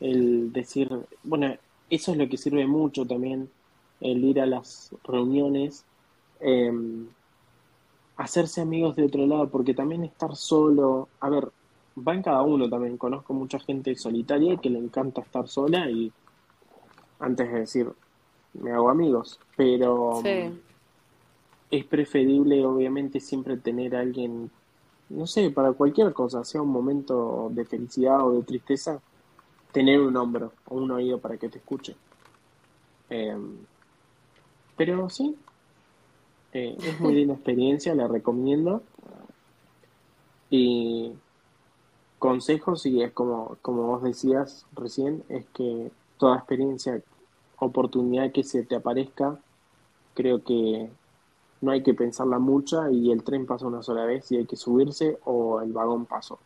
el 0.00 0.52
decir, 0.52 0.90
bueno, 1.22 1.54
eso 1.90 2.12
es 2.12 2.18
lo 2.18 2.28
que 2.28 2.36
sirve 2.36 2.66
mucho 2.66 3.06
también, 3.06 3.48
el 4.00 4.24
ir 4.24 4.40
a 4.40 4.46
las 4.46 4.90
reuniones, 5.04 5.84
em, 6.40 7.06
hacerse 8.16 8.60
amigos 8.60 8.96
de 8.96 9.04
otro 9.04 9.26
lado, 9.26 9.48
porque 9.48 9.74
también 9.74 10.04
estar 10.04 10.34
solo, 10.36 11.08
a 11.20 11.28
ver, 11.30 11.48
va 11.96 12.14
en 12.14 12.22
cada 12.22 12.42
uno 12.42 12.68
también, 12.68 12.96
conozco 12.96 13.32
mucha 13.32 13.58
gente 13.58 13.94
solitaria 13.96 14.56
que 14.56 14.70
le 14.70 14.78
encanta 14.78 15.20
estar 15.20 15.48
sola 15.48 15.90
y 15.90 16.12
antes 17.18 17.50
de 17.50 17.60
decir, 17.60 17.90
me 18.54 18.72
hago 18.72 18.90
amigos, 18.90 19.38
pero 19.56 20.20
es 21.70 21.84
preferible 21.84 22.64
obviamente 22.64 23.20
siempre 23.20 23.56
tener 23.56 23.96
a 23.96 24.00
alguien, 24.00 24.50
no 25.08 25.26
sé, 25.26 25.50
para 25.50 25.72
cualquier 25.72 26.12
cosa, 26.12 26.44
sea 26.44 26.62
un 26.62 26.70
momento 26.70 27.50
de 27.52 27.64
felicidad 27.64 28.26
o 28.26 28.32
de 28.32 28.42
tristeza, 28.42 29.00
tener 29.76 30.00
un 30.00 30.16
hombro 30.16 30.54
o 30.68 30.76
un 30.76 30.90
oído 30.90 31.18
para 31.18 31.36
que 31.36 31.50
te 31.50 31.58
escuche. 31.58 31.94
Em, 33.10 33.58
pero 34.74 35.10
sí, 35.10 35.36
eh, 36.54 36.74
es 36.82 36.98
muy 36.98 37.14
linda 37.14 37.34
experiencia, 37.34 37.94
la 37.94 38.08
recomiendo. 38.08 38.82
Y 40.48 41.12
consejos, 42.18 42.86
y 42.86 43.02
es 43.02 43.12
como, 43.12 43.58
como 43.60 43.82
vos 43.82 44.02
decías 44.02 44.64
recién, 44.74 45.22
es 45.28 45.44
que 45.52 45.90
toda 46.16 46.38
experiencia, 46.38 47.02
oportunidad 47.58 48.32
que 48.32 48.44
se 48.44 48.62
te 48.62 48.76
aparezca, 48.76 49.38
creo 50.14 50.42
que 50.42 50.88
no 51.60 51.70
hay 51.70 51.82
que 51.82 51.92
pensarla 51.92 52.38
mucha 52.38 52.90
y 52.90 53.12
el 53.12 53.22
tren 53.22 53.44
pasa 53.44 53.66
una 53.66 53.82
sola 53.82 54.06
vez 54.06 54.32
y 54.32 54.38
hay 54.38 54.46
que 54.46 54.56
subirse 54.56 55.18
o 55.26 55.60
el 55.60 55.74
vagón 55.74 56.06
pasó. 56.06 56.38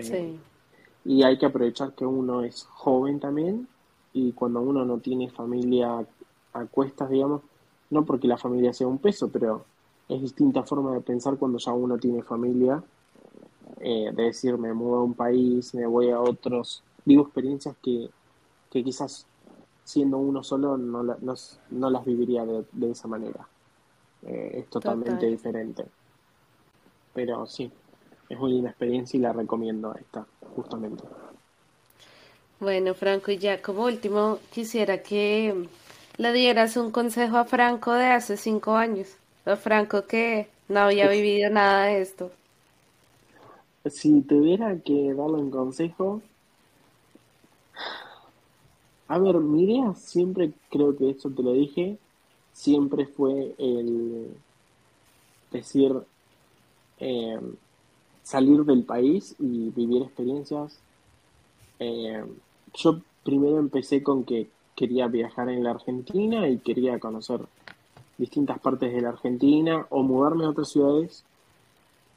sí 0.00 0.38
y 1.04 1.22
hay 1.22 1.38
que 1.38 1.46
aprovechar 1.46 1.92
que 1.94 2.06
uno 2.06 2.42
es 2.42 2.64
joven 2.64 3.20
también 3.20 3.68
y 4.12 4.32
cuando 4.32 4.60
uno 4.60 4.84
no 4.84 4.98
tiene 4.98 5.28
familia 5.30 6.06
a 6.52 6.64
cuestas, 6.66 7.10
digamos, 7.10 7.42
no 7.90 8.04
porque 8.04 8.28
la 8.28 8.38
familia 8.38 8.72
sea 8.72 8.86
un 8.86 8.98
peso, 8.98 9.28
pero 9.28 9.64
es 10.08 10.20
distinta 10.20 10.62
forma 10.62 10.92
de 10.92 11.00
pensar 11.00 11.36
cuando 11.36 11.58
ya 11.58 11.72
uno 11.72 11.98
tiene 11.98 12.22
familia, 12.22 12.82
eh, 13.80 14.10
de 14.14 14.22
decir 14.22 14.56
me 14.56 14.72
muevo 14.72 14.96
a 14.96 15.02
un 15.02 15.14
país, 15.14 15.74
me 15.74 15.86
voy 15.86 16.10
a 16.10 16.20
otros, 16.20 16.82
vivo 17.04 17.22
experiencias 17.22 17.76
que, 17.82 18.08
que 18.70 18.84
quizás 18.84 19.26
siendo 19.84 20.18
uno 20.18 20.42
solo 20.42 20.76
no, 20.76 21.02
no, 21.02 21.90
las 21.90 22.04
viviría 22.04 22.44
de, 22.46 22.90
esa 22.90 23.08
manera. 23.08 23.46
Eh, 24.22 24.60
es 24.60 24.70
totalmente 24.70 25.26
diferente. 25.26 25.84
Pero 27.12 27.46
sí, 27.46 27.70
es 28.28 28.38
muy 28.38 28.52
linda 28.52 28.70
experiencia 28.70 29.16
y 29.16 29.20
la 29.20 29.32
recomiendo 29.32 29.94
esta, 29.94 30.26
justamente. 30.56 31.04
Bueno, 32.60 32.94
Franco, 32.94 33.30
y 33.30 33.38
ya 33.38 33.60
como 33.60 33.84
último, 33.84 34.38
quisiera 34.52 35.02
que 35.02 35.68
le 36.16 36.32
dieras 36.32 36.76
un 36.76 36.90
consejo 36.90 37.36
a 37.36 37.44
Franco 37.44 37.92
de 37.92 38.06
hace 38.06 38.36
cinco 38.36 38.76
años. 38.76 39.08
A 39.44 39.56
Franco 39.56 40.06
que 40.06 40.48
no 40.68 40.80
había 40.80 41.08
vivido 41.08 41.50
nada 41.50 41.86
de 41.86 42.00
esto. 42.00 42.30
Si 43.84 44.22
tuviera 44.22 44.78
que 44.78 45.12
darle 45.12 45.36
un 45.36 45.50
consejo, 45.50 46.22
a 49.08 49.18
ver, 49.18 49.36
mi 49.36 49.64
idea 49.64 49.94
siempre, 49.94 50.52
creo 50.70 50.96
que 50.96 51.10
eso 51.10 51.28
te 51.28 51.42
lo 51.42 51.52
dije, 51.52 51.98
siempre 52.54 53.06
fue 53.06 53.54
el 53.58 54.34
decir, 55.52 55.92
eh, 56.98 57.38
salir 58.24 58.64
del 58.64 58.82
país 58.82 59.36
y 59.38 59.70
vivir 59.70 60.02
experiencias. 60.02 60.80
Eh, 61.78 62.24
yo 62.74 63.00
primero 63.22 63.58
empecé 63.58 64.02
con 64.02 64.24
que 64.24 64.48
quería 64.74 65.06
viajar 65.06 65.48
en 65.48 65.62
la 65.62 65.70
Argentina 65.70 66.48
y 66.48 66.58
quería 66.58 66.98
conocer 66.98 67.40
distintas 68.18 68.58
partes 68.58 68.92
de 68.92 69.00
la 69.00 69.10
Argentina 69.10 69.86
o 69.90 70.02
mudarme 70.02 70.44
a 70.44 70.50
otras 70.50 70.70
ciudades, 70.70 71.24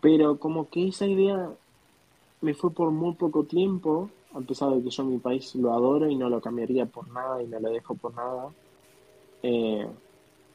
pero 0.02 0.38
como 0.38 0.70
que 0.70 0.88
esa 0.88 1.06
idea 1.06 1.52
me 2.42 2.54
fue 2.54 2.72
por 2.72 2.92
muy 2.92 3.14
poco 3.14 3.44
tiempo, 3.44 4.10
a 4.34 4.42
pesar 4.42 4.72
de 4.72 4.84
que 4.84 4.90
yo 4.90 5.04
mi 5.04 5.18
país 5.18 5.56
lo 5.56 5.74
adoro 5.74 6.10
y 6.10 6.16
no 6.16 6.30
lo 6.30 6.42
cambiaría 6.42 6.86
por 6.86 7.08
nada 7.10 7.44
y 7.44 7.48
no 7.48 7.60
lo 7.60 7.70
dejo 7.70 7.96
por 7.96 8.14
nada. 8.16 8.50
Eh, 9.44 9.88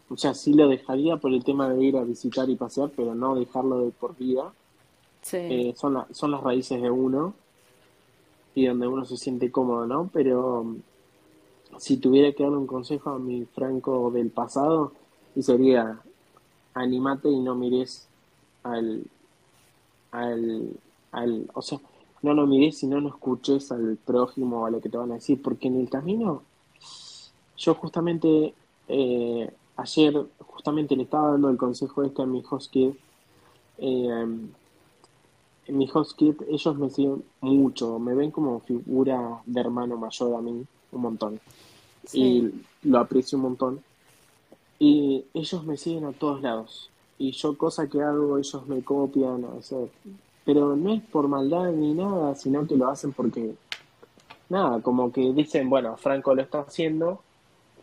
o 0.08 0.16
sea, 0.16 0.34
sí 0.34 0.52
lo 0.54 0.68
dejaría 0.68 1.16
por 1.16 1.32
el 1.32 1.44
tema 1.44 1.68
de 1.68 1.82
ir 1.82 1.96
a 1.96 2.04
visitar 2.04 2.48
y 2.48 2.56
pasear, 2.56 2.90
pero 2.94 3.14
no 3.14 3.34
dejarlo 3.34 3.80
de 3.80 3.90
por 3.90 4.16
vida. 4.16 4.52
Eh, 5.32 5.74
son, 5.76 6.04
son 6.10 6.30
las 6.30 6.42
raíces 6.42 6.82
de 6.82 6.90
uno 6.90 7.34
y 8.54 8.66
donde 8.66 8.86
uno 8.86 9.04
se 9.04 9.16
siente 9.16 9.50
cómodo, 9.50 9.86
¿no? 9.86 10.10
Pero 10.12 10.76
si 11.78 11.96
tuviera 11.96 12.32
que 12.32 12.42
darle 12.42 12.58
un 12.58 12.66
consejo 12.66 13.10
a 13.10 13.18
mi 13.18 13.44
Franco 13.44 14.10
del 14.10 14.30
pasado, 14.30 14.92
y 15.34 15.42
sería, 15.42 16.00
animate 16.74 17.28
y 17.28 17.40
no 17.40 17.54
mires 17.54 18.08
al, 18.62 19.04
al, 20.10 20.68
al, 21.12 21.50
o 21.54 21.62
sea, 21.62 21.80
no 22.22 22.34
lo 22.34 22.46
mires 22.46 22.82
y 22.82 22.86
no, 22.86 23.00
no 23.00 23.08
escuches 23.08 23.72
al 23.72 23.96
prójimo 23.96 24.60
o 24.60 24.66
a 24.66 24.70
lo 24.70 24.80
que 24.80 24.88
te 24.88 24.98
van 24.98 25.12
a 25.12 25.14
decir, 25.14 25.40
porque 25.40 25.68
en 25.68 25.80
el 25.80 25.88
camino, 25.88 26.42
yo 27.56 27.74
justamente, 27.74 28.54
eh, 28.88 29.52
ayer, 29.76 30.26
justamente 30.40 30.96
le 30.96 31.04
estaba 31.04 31.32
dando 31.32 31.48
el 31.48 31.56
consejo 31.56 32.02
este 32.02 32.22
a 32.22 32.26
mi 32.26 32.42
host 32.48 32.74
eh, 32.76 34.26
en 35.66 35.78
mi 35.78 35.88
host 35.92 36.20
ellos 36.20 36.76
me 36.76 36.90
siguen 36.90 37.22
mucho, 37.40 37.98
me 37.98 38.14
ven 38.14 38.30
como 38.30 38.60
figura 38.60 39.40
de 39.46 39.60
hermano 39.60 39.96
mayor 39.96 40.34
a 40.34 40.40
mí, 40.40 40.64
un 40.92 41.00
montón. 41.00 41.40
Y 42.12 42.50
lo 42.82 42.98
aprecio 42.98 43.38
un 43.38 43.42
montón. 43.42 43.80
Y 44.78 45.24
ellos 45.34 45.64
me 45.64 45.76
siguen 45.76 46.04
a 46.04 46.12
todos 46.12 46.42
lados. 46.42 46.90
Y 47.18 47.30
yo, 47.32 47.56
cosa 47.56 47.88
que 47.88 48.02
hago, 48.02 48.38
ellos 48.38 48.66
me 48.66 48.82
copian. 48.82 49.44
O 49.44 49.62
sea, 49.62 49.78
pero 50.44 50.74
no 50.74 50.94
es 50.94 51.02
por 51.02 51.28
maldad 51.28 51.70
ni 51.70 51.94
nada, 51.94 52.34
sino 52.34 52.66
que 52.66 52.76
lo 52.76 52.88
hacen 52.88 53.12
porque, 53.12 53.54
nada, 54.48 54.80
como 54.80 55.12
que 55.12 55.32
dicen, 55.32 55.70
bueno, 55.70 55.96
Franco 55.96 56.34
lo 56.34 56.42
está 56.42 56.60
haciendo, 56.62 57.22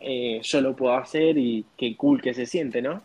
eh, 0.00 0.40
yo 0.42 0.60
lo 0.60 0.76
puedo 0.76 0.94
hacer 0.94 1.38
y 1.38 1.64
qué 1.76 1.96
cool 1.96 2.20
que 2.20 2.34
se 2.34 2.44
siente, 2.44 2.82
¿no? 2.82 3.00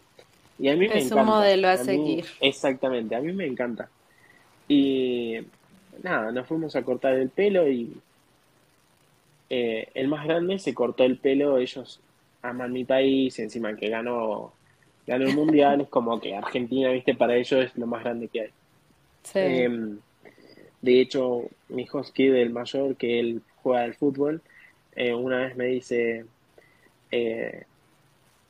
Y 0.60 0.68
a 0.68 0.74
mí 0.74 0.80
me 0.80 0.86
encanta. 0.86 1.06
Es 1.06 1.12
un 1.12 1.26
modelo 1.26 1.70
a, 1.70 1.78
seguir. 1.78 2.26
exactamente, 2.42 3.16
a 3.16 3.22
mí 3.22 3.32
me 3.32 3.46
encanta. 3.46 3.90
Y 4.68 5.38
nada, 6.02 6.32
nos 6.32 6.48
fuimos 6.48 6.76
a 6.76 6.84
cortar 6.84 7.14
el 7.14 7.30
pelo 7.30 7.68
y 7.68 7.98
eh, 9.50 9.90
el 9.94 10.08
más 10.08 10.26
grande 10.26 10.60
se 10.60 10.74
cortó 10.74 11.04
el 11.04 11.18
pelo, 11.18 11.58
ellos 11.58 12.00
aman 12.42 12.72
mi 12.72 12.84
país, 12.84 13.38
encima 13.40 13.76
que 13.76 13.90
ganó, 13.90 14.54
ganó 15.06 15.26
el 15.26 15.36
mundial, 15.36 15.82
es 15.82 15.90
como 15.90 16.20
que 16.20 16.36
Argentina, 16.36 16.90
viste, 16.92 17.16
para 17.16 17.36
ellos 17.36 17.66
es 17.66 17.78
lo 17.78 17.88
más 17.88 18.04
grande 18.04 18.28
que 18.28 18.42
hay. 18.42 18.50
Em, 19.34 20.00
de 20.82 21.02
hecho, 21.02 21.50
mi 21.70 21.84
hijo 21.84 22.04
Skid, 22.04 22.34
el 22.36 22.52
mayor, 22.52 22.96
que 22.96 23.20
él 23.20 23.42
juega 23.64 23.84
al 23.84 23.96
fútbol, 23.96 24.42
eh, 24.96 25.14
una 25.14 25.40
vez 25.40 25.56
me 25.56 25.66
dice, 25.66 26.26
eh, 27.12 27.64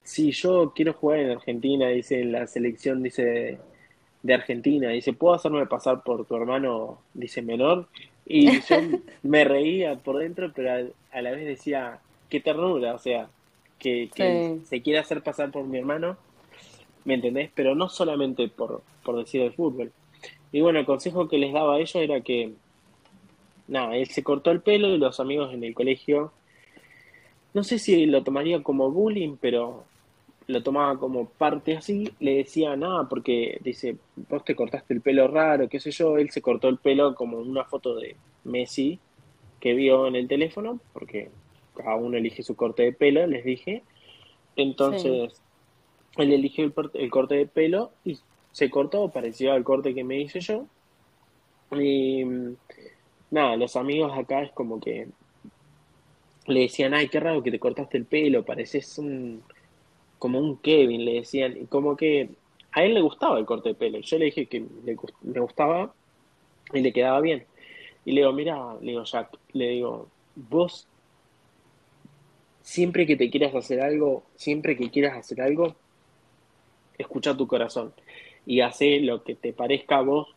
si 0.03 0.31
yo 0.31 0.73
quiero 0.75 0.93
jugar 0.93 1.19
en 1.19 1.31
Argentina, 1.31 1.87
dice, 1.89 2.21
en 2.21 2.31
la 2.31 2.45
selección, 2.47 3.01
dice, 3.01 3.57
de 4.25 4.33
Argentina, 4.33 4.89
dice, 4.89 5.13
¿puedo 5.13 5.35
hacerme 5.35 5.67
pasar 5.67 6.01
por 6.01 6.25
tu 6.25 6.35
hermano, 6.35 6.97
dice, 7.13 7.43
menor? 7.43 7.87
Y 8.25 8.59
yo 8.67 8.77
me 9.21 9.43
reía 9.43 9.97
por 9.97 10.17
dentro, 10.17 10.51
pero 10.51 10.91
a, 11.11 11.21
la 11.21 11.31
vez 11.31 11.45
decía, 11.45 11.99
qué 12.27 12.39
ternura, 12.39 12.95
o 12.95 12.97
sea, 12.97 13.29
que, 13.77 14.09
se 14.65 14.81
quiere 14.81 14.97
hacer 14.97 15.21
pasar 15.21 15.51
por 15.51 15.65
mi 15.65 15.77
hermano, 15.77 16.17
¿me 17.03 17.13
entendés? 17.13 17.51
Pero 17.53 17.75
no 17.75 17.87
solamente 17.87 18.47
por, 18.47 18.81
por 19.03 19.15
decir 19.15 19.41
el 19.41 19.53
fútbol. 19.53 19.91
Y 20.51 20.61
bueno, 20.61 20.79
el 20.79 20.87
consejo 20.87 21.27
que 21.27 21.37
les 21.37 21.53
daba 21.53 21.75
a 21.75 21.77
ellos 21.77 21.95
era 21.95 22.21
que, 22.21 22.53
nada, 23.67 23.95
él 23.95 24.07
se 24.07 24.23
cortó 24.23 24.49
el 24.49 24.61
pelo 24.61 24.87
y 24.87 24.97
los 24.97 25.19
amigos 25.19 25.53
en 25.53 25.63
el 25.63 25.75
colegio, 25.75 26.31
no 27.53 27.63
sé 27.63 27.77
si 27.77 28.07
lo 28.07 28.23
tomaría 28.23 28.63
como 28.63 28.89
bullying, 28.89 29.37
pero 29.39 29.85
lo 30.47 30.61
tomaba 30.61 30.97
como 30.99 31.25
parte 31.25 31.75
así, 31.75 32.13
le 32.19 32.37
decía 32.37 32.75
nada, 32.75 33.09
porque 33.09 33.59
dice, 33.63 33.97
vos 34.29 34.45
te 34.45 34.55
cortaste 34.55 34.93
el 34.93 35.01
pelo 35.01 35.27
raro, 35.27 35.67
qué 35.67 35.79
sé 35.79 35.91
yo, 35.91 36.17
él 36.17 36.29
se 36.29 36.41
cortó 36.41 36.67
el 36.67 36.77
pelo 36.77 37.15
como 37.15 37.39
una 37.39 37.63
foto 37.63 37.95
de 37.95 38.15
Messi 38.43 38.99
que 39.59 39.73
vio 39.73 40.07
en 40.07 40.15
el 40.15 40.27
teléfono, 40.27 40.79
porque 40.93 41.29
cada 41.75 41.95
uno 41.95 42.17
elige 42.17 42.43
su 42.43 42.55
corte 42.55 42.83
de 42.83 42.93
pelo, 42.93 43.25
les 43.25 43.43
dije. 43.43 43.83
Entonces, 44.55 45.41
él 46.17 46.31
eligió 46.31 46.65
el, 46.65 46.73
el, 46.93 47.09
corte 47.09 47.35
de 47.35 47.47
pelo 47.47 47.91
y 48.03 48.19
se 48.51 48.69
cortó, 48.69 49.09
pareció 49.09 49.53
al 49.53 49.63
corte 49.63 49.95
que 49.95 50.03
me 50.03 50.19
hice 50.19 50.39
yo. 50.39 50.67
Y 51.71 52.23
nada, 53.31 53.57
los 53.57 53.75
amigos 53.75 54.15
acá 54.15 54.43
es 54.43 54.51
como 54.51 54.79
que 54.79 55.07
le 56.45 56.59
decían, 56.61 56.93
ay, 56.93 57.09
qué 57.09 57.19
raro 57.19 57.41
que 57.41 57.51
te 57.51 57.59
cortaste 57.59 57.97
el 57.97 58.05
pelo, 58.05 58.45
pareces 58.45 58.99
un 58.99 59.41
como 60.19 60.39
un 60.39 60.57
Kevin, 60.57 61.05
le 61.05 61.15
decían, 61.15 61.57
y 61.57 61.65
como 61.65 61.95
que 61.95 62.29
a 62.71 62.83
él 62.83 62.93
le 62.93 63.01
gustaba 63.01 63.39
el 63.39 63.45
corte 63.45 63.69
de 63.69 63.75
pelo. 63.75 63.99
Yo 63.99 64.17
le 64.17 64.25
dije 64.25 64.47
que 64.47 64.65
le, 64.83 65.39
gustaba 65.39 65.93
y 66.73 66.81
le 66.81 66.93
quedaba 66.93 67.21
bien. 67.21 67.45
Y 68.05 68.11
le 68.11 68.21
digo, 68.21 68.33
mira, 68.33 68.75
le 68.81 68.91
digo, 68.91 69.03
Jack, 69.03 69.37
le 69.53 69.69
digo, 69.69 70.09
vos, 70.35 70.87
siempre 72.61 73.05
que 73.05 73.15
te 73.15 73.29
quieras 73.29 73.55
hacer 73.55 73.81
algo, 73.81 74.23
siempre 74.35 74.75
que 74.75 74.89
quieras 74.89 75.17
hacer 75.17 75.41
algo, 75.41 75.75
escucha 76.97 77.35
tu 77.35 77.47
corazón 77.47 77.93
y 78.45 78.61
hace 78.61 78.99
lo 78.99 79.23
que 79.23 79.35
te 79.35 79.53
parezca 79.53 79.97
a 79.97 80.01
vos 80.01 80.35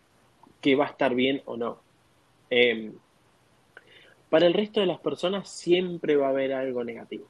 que 0.60 0.76
va 0.76 0.86
a 0.86 0.90
estar 0.90 1.14
bien 1.14 1.42
o 1.44 1.56
no. 1.56 1.78
Em, 2.50 2.94
para 4.30 4.46
el 4.46 4.54
resto 4.54 4.80
de 4.80 4.86
las 4.86 5.00
personas 5.00 5.48
siempre 5.48 6.16
va 6.16 6.26
a 6.26 6.30
haber 6.30 6.52
algo 6.52 6.84
negativo 6.84 7.26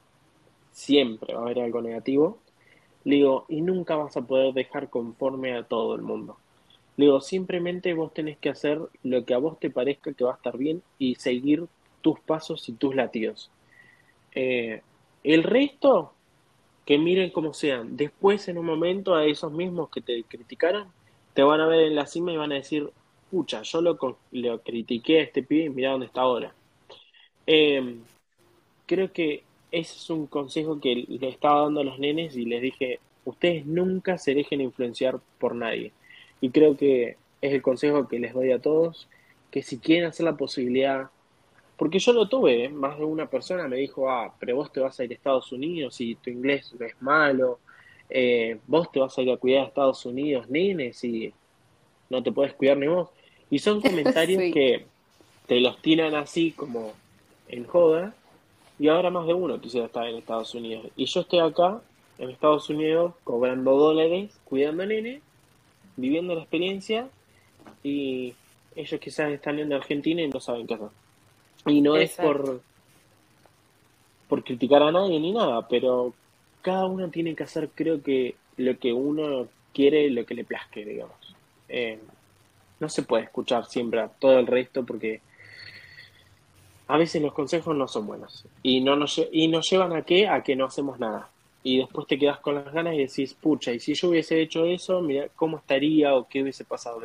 siempre 0.79 1.33
va 1.33 1.41
a 1.41 1.43
haber 1.43 1.59
algo 1.59 1.81
negativo. 1.81 2.39
Le 3.03 3.17
digo, 3.17 3.45
y 3.49 3.61
nunca 3.61 3.95
vas 3.95 4.15
a 4.17 4.21
poder 4.21 4.53
dejar 4.53 4.89
conforme 4.89 5.53
a 5.55 5.63
todo 5.63 5.95
el 5.95 6.01
mundo. 6.01 6.37
Le 6.95 7.05
digo, 7.05 7.21
simplemente 7.21 7.93
vos 7.93 8.13
tenés 8.13 8.37
que 8.37 8.49
hacer 8.49 8.79
lo 9.03 9.25
que 9.25 9.33
a 9.33 9.37
vos 9.37 9.59
te 9.59 9.69
parezca 9.69 10.13
que 10.13 10.23
va 10.23 10.31
a 10.31 10.35
estar 10.35 10.57
bien 10.57 10.81
y 10.97 11.15
seguir 11.15 11.65
tus 12.01 12.19
pasos 12.21 12.67
y 12.69 12.73
tus 12.73 12.95
latidos. 12.95 13.51
Eh, 14.33 14.81
el 15.23 15.43
resto, 15.43 16.13
que 16.85 16.97
miren 16.97 17.31
como 17.31 17.53
sean. 17.53 17.97
Después, 17.97 18.47
en 18.47 18.57
un 18.57 18.65
momento, 18.65 19.15
a 19.15 19.25
esos 19.25 19.51
mismos 19.51 19.89
que 19.89 20.01
te 20.01 20.23
criticaron, 20.23 20.87
te 21.33 21.43
van 21.43 21.59
a 21.61 21.67
ver 21.67 21.81
en 21.81 21.95
la 21.95 22.05
cima 22.07 22.31
y 22.31 22.37
van 22.37 22.51
a 22.53 22.55
decir, 22.55 22.89
pucha, 23.29 23.63
yo 23.63 23.81
lo, 23.81 23.97
lo 24.31 24.61
critiqué 24.61 25.19
a 25.19 25.23
este 25.23 25.43
pibe 25.43 25.65
y 25.65 25.69
mira 25.69 25.91
dónde 25.91 26.07
está 26.07 26.21
ahora. 26.21 26.53
Eh, 27.47 27.97
creo 28.85 29.11
que 29.13 29.43
ese 29.71 29.95
es 29.97 30.09
un 30.09 30.27
consejo 30.27 30.79
que 30.79 31.05
le 31.07 31.29
estaba 31.29 31.61
dando 31.61 31.81
a 31.81 31.83
los 31.83 31.99
nenes 31.99 32.35
y 32.35 32.45
les 32.45 32.61
dije, 32.61 32.99
ustedes 33.25 33.65
nunca 33.65 34.17
se 34.17 34.33
dejen 34.33 34.61
influenciar 34.61 35.19
por 35.37 35.55
nadie. 35.55 35.91
Y 36.41 36.49
creo 36.49 36.75
que 36.75 37.17
es 37.41 37.53
el 37.53 37.61
consejo 37.61 38.07
que 38.07 38.19
les 38.19 38.33
doy 38.33 38.51
a 38.51 38.59
todos, 38.59 39.07
que 39.51 39.61
si 39.61 39.79
quieren 39.79 40.07
hacer 40.07 40.25
la 40.25 40.37
posibilidad, 40.37 41.09
porque 41.77 41.99
yo 41.99 42.13
lo 42.13 42.27
tuve, 42.27 42.65
¿eh? 42.65 42.69
más 42.69 42.97
de 42.97 43.05
una 43.05 43.29
persona 43.29 43.67
me 43.67 43.77
dijo, 43.77 44.09
ah, 44.09 44.33
pero 44.39 44.57
vos 44.57 44.71
te 44.71 44.79
vas 44.79 44.99
a 44.99 45.03
ir 45.03 45.11
a 45.11 45.13
Estados 45.13 45.51
Unidos 45.51 46.01
y 46.01 46.15
tu 46.15 46.29
inglés 46.29 46.73
es 46.79 47.01
malo, 47.01 47.59
eh, 48.09 48.59
vos 48.67 48.91
te 48.91 48.99
vas 48.99 49.17
a 49.17 49.21
ir 49.21 49.31
a 49.31 49.37
cuidar 49.37 49.63
a 49.63 49.67
Estados 49.67 50.05
Unidos, 50.05 50.49
nenes, 50.49 51.03
y 51.03 51.31
no 52.09 52.23
te 52.23 52.31
puedes 52.31 52.53
cuidar 52.53 52.77
ni 52.77 52.87
vos. 52.87 53.09
Y 53.49 53.59
son 53.59 53.81
comentarios 53.81 54.53
que 54.53 54.85
te 55.47 55.59
los 55.59 55.81
tiran 55.81 56.15
así 56.15 56.51
como 56.51 56.93
en 57.47 57.65
joda, 57.65 58.13
y 58.79 58.87
ahora 58.87 59.09
más 59.09 59.27
de 59.27 59.33
uno 59.33 59.59
quisiera 59.59 59.87
estar 59.87 60.07
en 60.07 60.15
Estados 60.15 60.55
Unidos. 60.55 60.87
Y 60.95 61.05
yo 61.05 61.19
estoy 61.19 61.39
acá, 61.39 61.81
en 62.17 62.29
Estados 62.29 62.69
Unidos, 62.69 63.13
cobrando 63.25 63.75
dólares, 63.75 64.39
cuidando 64.45 64.83
a 64.83 64.85
nene, 64.85 65.21
viviendo 65.97 66.33
la 66.33 66.41
experiencia, 66.41 67.09
y 67.83 68.33
ellos 68.75 68.99
quizás 69.01 69.31
están 69.31 69.59
en 69.59 69.73
Argentina 69.73 70.21
y 70.21 70.29
no 70.29 70.39
saben 70.39 70.65
qué 70.65 70.75
hacer. 70.75 70.89
Y 71.65 71.81
no 71.81 71.97
es 71.97 72.15
por, 72.15 72.61
por 74.29 74.43
criticar 74.45 74.81
a 74.81 74.91
nadie 74.91 75.19
ni 75.19 75.33
nada, 75.33 75.67
pero 75.67 76.13
cada 76.61 76.85
uno 76.85 77.09
tiene 77.09 77.35
que 77.35 77.43
hacer, 77.43 77.69
creo 77.75 78.01
que, 78.01 78.35
lo 78.55 78.77
que 78.77 78.93
uno 78.93 79.47
quiere, 79.73 80.09
lo 80.09 80.25
que 80.25 80.35
le 80.35 80.45
plazque, 80.45 80.85
digamos. 80.85 81.35
Eh, 81.67 81.99
no 82.79 82.87
se 82.87 83.03
puede 83.03 83.25
escuchar 83.25 83.65
siempre 83.65 83.99
a 83.99 84.07
todo 84.07 84.39
el 84.39 84.47
resto 84.47 84.85
porque 84.85 85.21
a 86.89 86.97
veces 86.97 87.21
los 87.21 87.33
consejos 87.33 87.75
no 87.75 87.87
son 87.87 88.07
buenos 88.07 88.45
y 88.63 88.81
no 88.81 88.95
nos, 88.95 89.21
y 89.31 89.47
nos 89.47 89.69
llevan 89.69 89.93
a 89.93 90.01
qué? 90.01 90.27
A 90.27 90.43
que 90.43 90.55
no 90.55 90.65
hacemos 90.65 90.99
nada. 90.99 91.29
Y 91.61 91.77
después 91.77 92.07
te 92.07 92.17
quedas 92.17 92.39
con 92.39 92.55
las 92.55 92.73
ganas 92.73 92.95
y 92.95 92.97
decís, 92.97 93.35
pucha, 93.35 93.71
y 93.71 93.79
si 93.79 93.93
yo 93.93 94.09
hubiese 94.09 94.41
hecho 94.41 94.65
eso, 94.65 94.99
mira 94.99 95.27
cómo 95.35 95.57
estaría 95.57 96.15
o 96.15 96.27
qué 96.27 96.41
hubiese 96.41 96.65
pasado. 96.65 97.01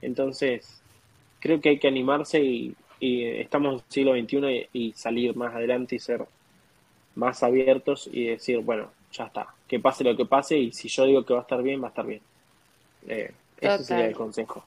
Entonces, 0.00 0.80
creo 1.38 1.60
que 1.60 1.68
hay 1.68 1.78
que 1.78 1.86
animarse 1.86 2.42
y, 2.42 2.74
estamos 3.00 3.72
en 3.72 3.74
el 3.74 3.84
siglo 3.88 4.12
XXI 4.14 4.68
y, 4.72 4.92
salir 4.92 5.36
más 5.36 5.54
adelante 5.54 5.96
y 5.96 5.98
ser 5.98 6.24
más 7.14 7.42
abiertos 7.42 8.08
y 8.10 8.24
decir, 8.24 8.60
bueno, 8.60 8.90
ya 9.12 9.24
está, 9.24 9.48
que 9.66 9.80
pase 9.80 10.02
lo 10.02 10.16
que 10.16 10.24
pase 10.24 10.56
y 10.56 10.72
si 10.72 10.88
yo 10.88 11.04
digo 11.04 11.26
que 11.26 11.34
va 11.34 11.40
a 11.40 11.42
estar 11.42 11.62
bien, 11.62 11.82
va 11.82 11.88
a 11.88 11.90
estar 11.90 12.06
bien. 12.06 12.22
Eh, 13.06 13.32
ese 13.60 13.84
sería 13.84 14.06
el 14.06 14.16
consejo. 14.16 14.64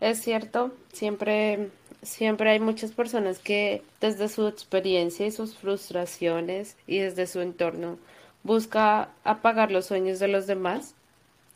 Es 0.00 0.20
cierto, 0.20 0.70
siempre 0.92 1.70
siempre 2.02 2.50
hay 2.50 2.60
muchas 2.60 2.92
personas 2.92 3.38
que 3.38 3.82
desde 4.00 4.28
su 4.28 4.46
experiencia 4.46 5.26
y 5.26 5.30
sus 5.30 5.56
frustraciones 5.56 6.76
y 6.86 6.98
desde 6.98 7.26
su 7.26 7.40
entorno 7.40 7.98
busca 8.42 9.10
apagar 9.24 9.70
los 9.70 9.86
sueños 9.86 10.18
de 10.18 10.28
los 10.28 10.46
demás. 10.46 10.94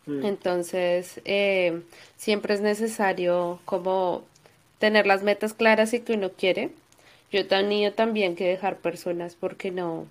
Mm. 0.06 0.24
Entonces, 0.24 1.20
eh, 1.24 1.82
siempre 2.16 2.54
es 2.54 2.60
necesario 2.60 3.60
como 3.64 4.24
tener 4.78 5.06
las 5.06 5.22
metas 5.22 5.54
claras 5.54 5.94
y 5.94 6.00
que 6.00 6.14
uno 6.14 6.30
quiere 6.30 6.70
yo 7.32 7.40
he 7.40 7.44
tenido 7.44 7.92
también 7.92 8.36
que 8.36 8.46
dejar 8.46 8.76
personas 8.76 9.36
porque 9.40 9.70
no, 9.70 10.06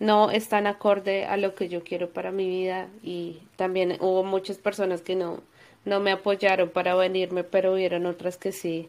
no 0.00 0.32
están 0.32 0.66
acorde 0.66 1.24
a 1.24 1.36
lo 1.36 1.54
que 1.54 1.68
yo 1.68 1.84
quiero 1.84 2.10
para 2.10 2.32
mi 2.32 2.48
vida 2.48 2.88
y 3.00 3.38
también 3.54 3.96
hubo 4.00 4.24
muchas 4.24 4.58
personas 4.58 5.00
que 5.00 5.14
no, 5.14 5.40
no 5.84 6.00
me 6.00 6.10
apoyaron 6.10 6.68
para 6.68 6.96
venirme, 6.96 7.44
pero 7.44 7.74
hubieron 7.74 8.06
otras 8.06 8.36
que 8.36 8.50
sí. 8.50 8.88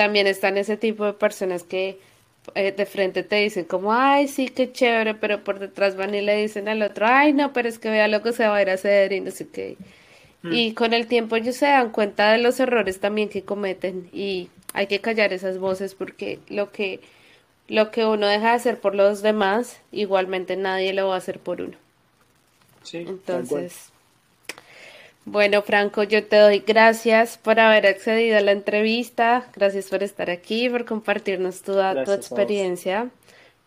También 0.00 0.26
están 0.26 0.56
ese 0.56 0.78
tipo 0.78 1.04
de 1.04 1.12
personas 1.12 1.62
que 1.62 1.98
eh, 2.54 2.72
de 2.72 2.86
frente 2.86 3.22
te 3.22 3.36
dicen 3.36 3.66
como, 3.66 3.92
ay, 3.92 4.28
sí, 4.28 4.48
qué 4.48 4.72
chévere, 4.72 5.12
pero 5.12 5.44
por 5.44 5.58
detrás 5.58 5.94
van 5.94 6.14
y 6.14 6.22
le 6.22 6.40
dicen 6.40 6.68
al 6.68 6.80
otro, 6.80 7.04
ay, 7.06 7.34
no, 7.34 7.52
pero 7.52 7.68
es 7.68 7.78
que 7.78 7.90
vea 7.90 8.08
lo 8.08 8.22
que 8.22 8.32
se 8.32 8.48
va 8.48 8.56
a 8.56 8.62
ir 8.62 8.70
a 8.70 8.72
hacer 8.72 9.12
y 9.12 9.20
no 9.20 9.30
sé 9.30 9.46
qué. 9.48 9.76
Mm. 10.40 10.52
Y 10.54 10.72
con 10.72 10.94
el 10.94 11.06
tiempo 11.06 11.36
ellos 11.36 11.56
se 11.56 11.66
dan 11.66 11.90
cuenta 11.90 12.32
de 12.32 12.38
los 12.38 12.58
errores 12.60 12.98
también 12.98 13.28
que 13.28 13.42
cometen 13.42 14.08
y 14.10 14.48
hay 14.72 14.86
que 14.86 15.02
callar 15.02 15.34
esas 15.34 15.58
voces 15.58 15.94
porque 15.94 16.38
lo 16.48 16.72
que 16.72 17.00
lo 17.68 17.90
que 17.90 18.06
uno 18.06 18.26
deja 18.26 18.52
de 18.52 18.54
hacer 18.54 18.80
por 18.80 18.94
los 18.94 19.20
demás, 19.20 19.82
igualmente 19.92 20.56
nadie 20.56 20.94
lo 20.94 21.08
va 21.08 21.16
a 21.16 21.18
hacer 21.18 21.40
por 21.40 21.60
uno. 21.60 21.76
Sí, 22.84 23.04
Entonces, 23.06 23.92
bueno, 25.24 25.62
Franco, 25.62 26.02
yo 26.02 26.26
te 26.26 26.36
doy 26.36 26.60
gracias 26.60 27.38
por 27.38 27.60
haber 27.60 27.86
accedido 27.86 28.38
a 28.38 28.40
la 28.40 28.52
entrevista, 28.52 29.48
gracias 29.54 29.86
por 29.88 30.02
estar 30.02 30.30
aquí, 30.30 30.68
por 30.68 30.84
compartirnos 30.84 31.62
toda 31.62 32.04
tu 32.04 32.12
experiencia. 32.12 33.10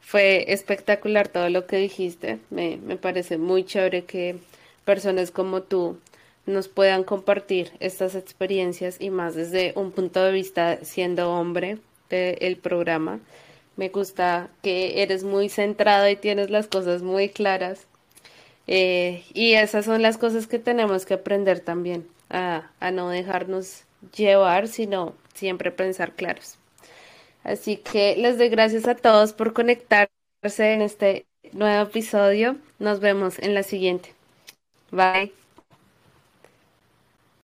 Fue 0.01 0.51
espectacular 0.51 1.27
todo 1.27 1.49
lo 1.49 1.65
que 1.65 1.77
dijiste, 1.77 2.39
me, 2.49 2.77
me 2.77 2.97
parece 2.97 3.37
muy 3.37 3.63
chévere 3.63 4.03
que 4.03 4.35
personas 4.83 5.31
como 5.31 5.61
tú 5.61 5.97
nos 6.45 6.67
puedan 6.67 7.03
compartir 7.03 7.71
estas 7.79 8.15
experiencias 8.15 8.97
y 8.99 9.09
más 9.09 9.35
desde 9.35 9.73
un 9.75 9.91
punto 9.91 10.23
de 10.23 10.31
vista 10.31 10.79
siendo 10.83 11.31
hombre 11.31 11.77
del 12.09 12.57
programa. 12.57 13.19
Me 13.75 13.89
gusta 13.89 14.49
que 14.61 15.01
eres 15.01 15.23
muy 15.23 15.49
centrado 15.49 16.07
y 16.09 16.15
tienes 16.15 16.49
las 16.49 16.67
cosas 16.67 17.01
muy 17.01 17.29
claras. 17.29 17.87
Eh, 18.67 19.23
y 19.33 19.53
esas 19.53 19.85
son 19.85 20.01
las 20.01 20.17
cosas 20.17 20.47
que 20.47 20.59
tenemos 20.59 21.05
que 21.05 21.15
aprender 21.15 21.59
también, 21.59 22.07
a, 22.29 22.71
a 22.79 22.91
no 22.91 23.09
dejarnos 23.09 23.83
llevar, 24.15 24.67
sino 24.67 25.15
siempre 25.33 25.71
pensar 25.71 26.13
claros. 26.13 26.57
Así 27.43 27.77
que 27.77 28.15
les 28.17 28.37
doy 28.37 28.49
gracias 28.49 28.87
a 28.87 28.95
todos 28.95 29.33
por 29.33 29.53
conectarse 29.53 30.09
en 30.73 30.81
este 30.81 31.25
nuevo 31.53 31.83
episodio. 31.89 32.57
Nos 32.79 32.99
vemos 32.99 33.39
en 33.39 33.53
la 33.53 33.63
siguiente. 33.63 34.13
Bye. 34.91 35.33